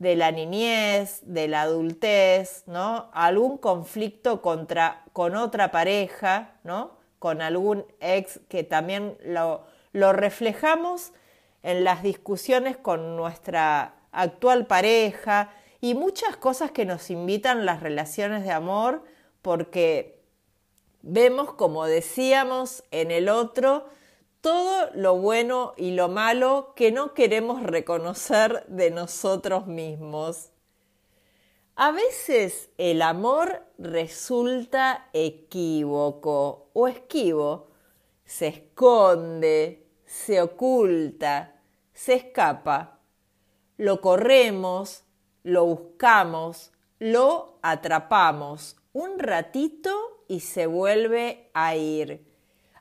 de 0.02 0.16
la 0.16 0.32
niñez, 0.32 1.20
de 1.22 1.46
la 1.46 1.62
adultez, 1.62 2.64
¿no? 2.66 3.08
Algún 3.12 3.56
conflicto 3.56 4.42
contra, 4.42 5.04
con 5.12 5.36
otra 5.36 5.70
pareja, 5.70 6.56
¿no? 6.64 6.98
Con 7.20 7.40
algún 7.40 7.86
ex 8.00 8.40
que 8.48 8.64
también 8.64 9.16
lo, 9.24 9.62
lo 9.92 10.12
reflejamos 10.12 11.12
en 11.62 11.84
las 11.84 12.02
discusiones 12.02 12.76
con 12.76 13.14
nuestra 13.16 13.94
actual 14.10 14.66
pareja 14.66 15.50
y 15.80 15.94
muchas 15.94 16.36
cosas 16.36 16.72
que 16.72 16.84
nos 16.84 17.08
invitan 17.08 17.64
las 17.64 17.80
relaciones 17.80 18.42
de 18.42 18.50
amor 18.50 19.04
porque 19.40 20.20
vemos, 21.02 21.52
como 21.52 21.86
decíamos, 21.86 22.82
en 22.90 23.12
el 23.12 23.28
otro 23.28 23.86
todo 24.42 24.90
lo 24.94 25.16
bueno 25.16 25.72
y 25.78 25.92
lo 25.92 26.10
malo 26.10 26.74
que 26.76 26.92
no 26.92 27.14
queremos 27.14 27.62
reconocer 27.62 28.66
de 28.66 28.90
nosotros 28.90 29.66
mismos. 29.66 30.50
A 31.74 31.90
veces 31.92 32.68
el 32.76 33.00
amor 33.00 33.62
resulta 33.78 35.08
equívoco 35.14 36.68
o 36.74 36.88
esquivo, 36.88 37.70
se 38.26 38.48
esconde, 38.48 39.86
se 40.04 40.42
oculta, 40.42 41.62
se 41.94 42.14
escapa 42.14 42.98
lo 43.82 44.00
corremos, 44.00 45.04
lo 45.42 45.66
buscamos, 45.66 46.72
lo 47.00 47.58
atrapamos 47.62 48.76
un 48.92 49.18
ratito 49.18 49.90
y 50.28 50.38
se 50.38 50.66
vuelve 50.66 51.50
a 51.52 51.74
ir. 51.74 52.31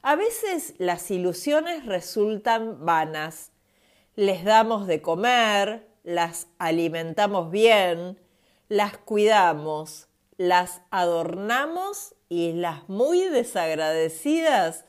A 0.03 0.15
veces 0.15 0.73
las 0.79 1.11
ilusiones 1.11 1.85
resultan 1.85 2.85
vanas. 2.85 3.51
Les 4.15 4.43
damos 4.43 4.87
de 4.87 4.99
comer, 4.99 5.87
las 6.03 6.47
alimentamos 6.57 7.51
bien, 7.51 8.19
las 8.67 8.97
cuidamos, 8.97 10.07
las 10.37 10.81
adornamos 10.89 12.15
y 12.29 12.53
las 12.53 12.89
muy 12.89 13.25
desagradecidas 13.25 14.85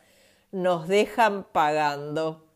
nos 0.50 0.88
dejan 0.88 1.44
pagando. 1.44 2.46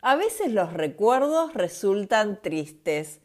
A 0.00 0.14
veces 0.14 0.52
los 0.52 0.72
recuerdos 0.72 1.54
resultan 1.54 2.40
tristes. 2.40 3.20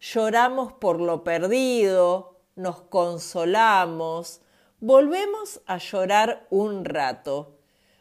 Lloramos 0.00 0.72
por 0.72 1.00
lo 1.00 1.22
perdido, 1.22 2.40
nos 2.56 2.80
consolamos, 2.82 4.40
volvemos 4.80 5.60
a 5.66 5.78
llorar 5.78 6.48
un 6.50 6.84
rato. 6.84 7.58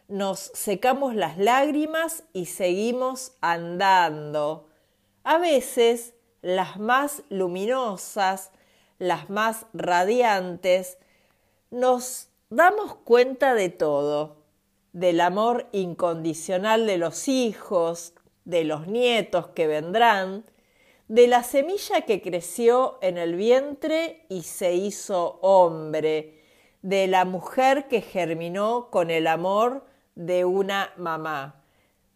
Nos 0.08 0.39
secamos 0.54 1.16
las 1.16 1.38
lágrimas 1.38 2.24
y 2.34 2.45
seguimos 2.45 3.34
andando. 3.41 4.68
A 5.24 5.38
veces 5.38 6.14
las 6.41 6.78
más 6.78 7.24
luminosas, 7.30 8.51
las 8.99 9.30
más 9.30 9.66
radiantes, 9.74 10.97
nos 11.72 12.30
damos 12.49 12.95
cuenta 12.95 13.56
de 13.56 13.70
todo, 13.70 14.43
del 14.91 15.22
amor 15.22 15.68
incondicional 15.72 16.86
de 16.86 16.97
los 16.97 17.28
hijos, 17.28 18.14
de 18.45 18.66
los 18.66 18.88
nietos 18.88 19.47
que 19.47 19.68
vendrán, 19.68 20.45
de 21.08 21.28
la 21.28 21.43
semilla 21.43 22.01
que 22.01 22.22
creció 22.22 22.99
en 23.01 23.18
el 23.18 23.36
vientre 23.36 24.26
y 24.30 24.43
se 24.43 24.74
hizo 24.74 25.39
hombre, 25.41 26.41
de 26.82 27.08
la 27.08 27.24
mujer 27.24 27.88
que 27.88 28.01
germinó 28.01 28.89
con 28.91 29.10
el 29.10 29.28
amor 29.28 29.86
de 30.16 30.45
una 30.45 30.91
mamá, 30.97 31.64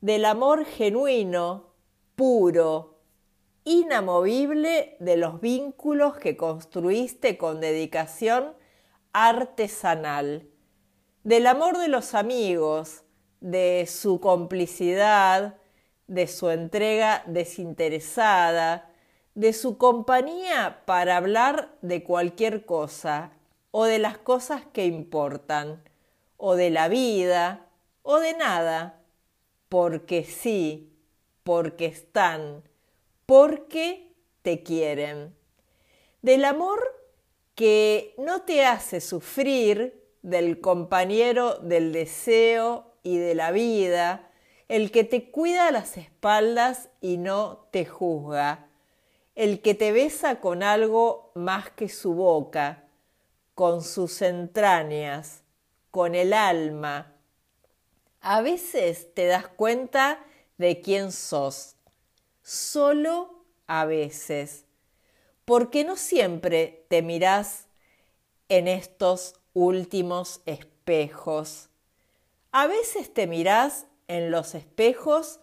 del 0.01 0.25
amor 0.25 0.65
genuino, 0.65 1.73
puro, 2.15 2.99
inamovible 3.63 4.95
de 4.99 5.17
los 5.17 5.41
vínculos 5.41 6.17
que 6.17 6.37
construiste 6.37 7.37
con 7.37 7.59
dedicación 7.59 8.53
artesanal, 9.11 10.47
del 11.23 11.47
amor 11.47 11.77
de 11.77 11.89
los 11.89 12.13
amigos, 12.13 13.03
de 13.41 13.85
su 13.87 14.19
complicidad, 14.19 15.57
de 16.07 16.27
su 16.27 16.49
entrega 16.49 17.23
desinteresada, 17.27 18.89
de 19.35 19.53
su 19.53 19.77
compañía 19.77 20.81
para 20.85 21.17
hablar 21.17 21.75
de 21.81 22.03
cualquier 22.03 22.65
cosa 22.65 23.31
o 23.71 23.85
de 23.85 23.99
las 23.99 24.17
cosas 24.17 24.63
que 24.71 24.85
importan, 24.85 25.83
o 26.37 26.55
de 26.55 26.69
la 26.69 26.87
vida, 26.87 27.66
o 28.09 28.21
de 28.21 28.33
nada, 28.35 29.01
porque 29.67 30.23
sí, 30.23 30.93
porque 31.43 31.87
están, 31.87 32.63
porque 33.25 34.13
te 34.43 34.63
quieren. 34.63 35.35
Del 36.21 36.45
amor 36.45 36.79
que 37.53 38.15
no 38.17 38.43
te 38.43 38.65
hace 38.65 39.01
sufrir, 39.01 40.01
del 40.21 40.61
compañero 40.61 41.55
del 41.55 41.91
deseo 41.91 42.93
y 43.03 43.17
de 43.17 43.35
la 43.35 43.51
vida, 43.51 44.31
el 44.69 44.89
que 44.89 45.03
te 45.03 45.29
cuida 45.29 45.69
las 45.71 45.97
espaldas 45.97 46.87
y 47.01 47.17
no 47.17 47.67
te 47.71 47.85
juzga, 47.85 48.69
el 49.35 49.61
que 49.61 49.75
te 49.75 49.91
besa 49.91 50.39
con 50.39 50.63
algo 50.63 51.33
más 51.35 51.71
que 51.71 51.89
su 51.89 52.13
boca, 52.13 52.85
con 53.53 53.83
sus 53.83 54.21
entrañas, 54.21 55.43
con 55.91 56.15
el 56.15 56.31
alma. 56.31 57.16
A 58.21 58.41
veces 58.41 59.13
te 59.13 59.27
das 59.27 59.47
cuenta 59.47 60.19
de 60.57 60.81
quién 60.81 61.11
sos, 61.11 61.75
solo 62.41 63.43
a 63.67 63.85
veces, 63.85 64.65
porque 65.45 65.83
no 65.83 65.95
siempre 65.95 66.85
te 66.89 67.01
mirás 67.01 67.67
en 68.49 68.67
estos 68.67 69.35
últimos 69.53 70.41
espejos. 70.45 71.69
A 72.51 72.67
veces 72.67 73.13
te 73.13 73.27
mirás 73.27 73.85
en 74.07 74.31
los 74.31 74.55
espejos 74.55 75.39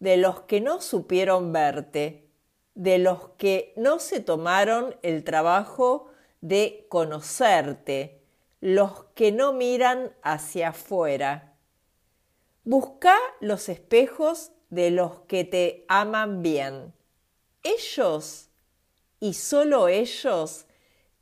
de 0.00 0.16
los 0.16 0.42
que 0.42 0.60
no 0.60 0.80
supieron 0.80 1.52
verte, 1.52 2.28
de 2.74 2.98
los 2.98 3.28
que 3.38 3.72
no 3.76 3.98
se 3.98 4.20
tomaron 4.20 4.96
el 5.02 5.24
trabajo 5.24 6.10
de 6.40 6.86
conocerte, 6.88 8.20
los 8.60 9.04
que 9.14 9.30
no 9.32 9.52
miran 9.52 10.12
hacia 10.22 10.70
afuera. 10.70 11.53
Busca 12.64 13.14
los 13.40 13.68
espejos 13.68 14.52
de 14.70 14.90
los 14.90 15.20
que 15.28 15.44
te 15.44 15.84
aman 15.88 16.42
bien. 16.42 16.92
Ellos, 17.62 18.48
y 19.20 19.34
solo 19.34 19.88
ellos, 19.88 20.66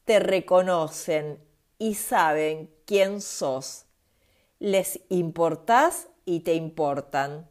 te 0.04 0.18
reconocen 0.18 1.38
y 1.78 1.94
saben 1.94 2.72
quién 2.86 3.20
sos. 3.20 3.84
Les 4.58 5.00
importás 5.08 6.08
y 6.24 6.40
te 6.40 6.54
importan. 6.54 7.48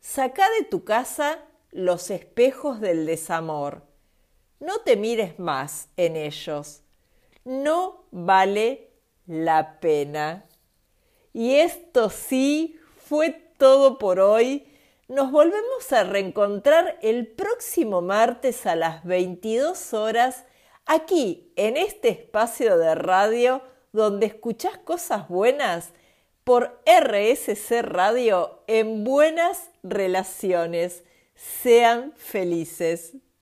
Saca 0.00 0.48
de 0.58 0.64
tu 0.64 0.84
casa 0.84 1.44
los 1.70 2.10
espejos 2.10 2.80
del 2.80 3.06
desamor. 3.06 3.82
No 4.60 4.80
te 4.80 4.96
mires 4.96 5.38
más 5.38 5.88
en 5.96 6.16
ellos 6.16 6.82
no 7.46 8.06
vale 8.10 8.90
la 9.26 9.78
pena. 9.80 10.46
Y 11.32 11.54
esto 11.54 12.10
sí 12.10 12.78
fue 13.08 13.30
todo 13.56 13.98
por 13.98 14.18
hoy. 14.18 14.66
Nos 15.08 15.30
volvemos 15.30 15.92
a 15.92 16.02
reencontrar 16.02 16.98
el 17.02 17.28
próximo 17.28 18.02
martes 18.02 18.66
a 18.66 18.74
las 18.74 19.04
22 19.04 19.94
horas 19.94 20.44
aquí 20.86 21.52
en 21.54 21.76
este 21.76 22.08
espacio 22.08 22.76
de 22.78 22.96
radio 22.96 23.62
donde 23.92 24.26
escuchás 24.26 24.78
cosas 24.78 25.28
buenas 25.28 25.92
por 26.42 26.82
RSC 26.84 27.82
Radio 27.82 28.62
en 28.66 29.04
buenas 29.04 29.70
relaciones. 29.84 31.04
Sean 31.36 32.12
felices. 32.16 33.14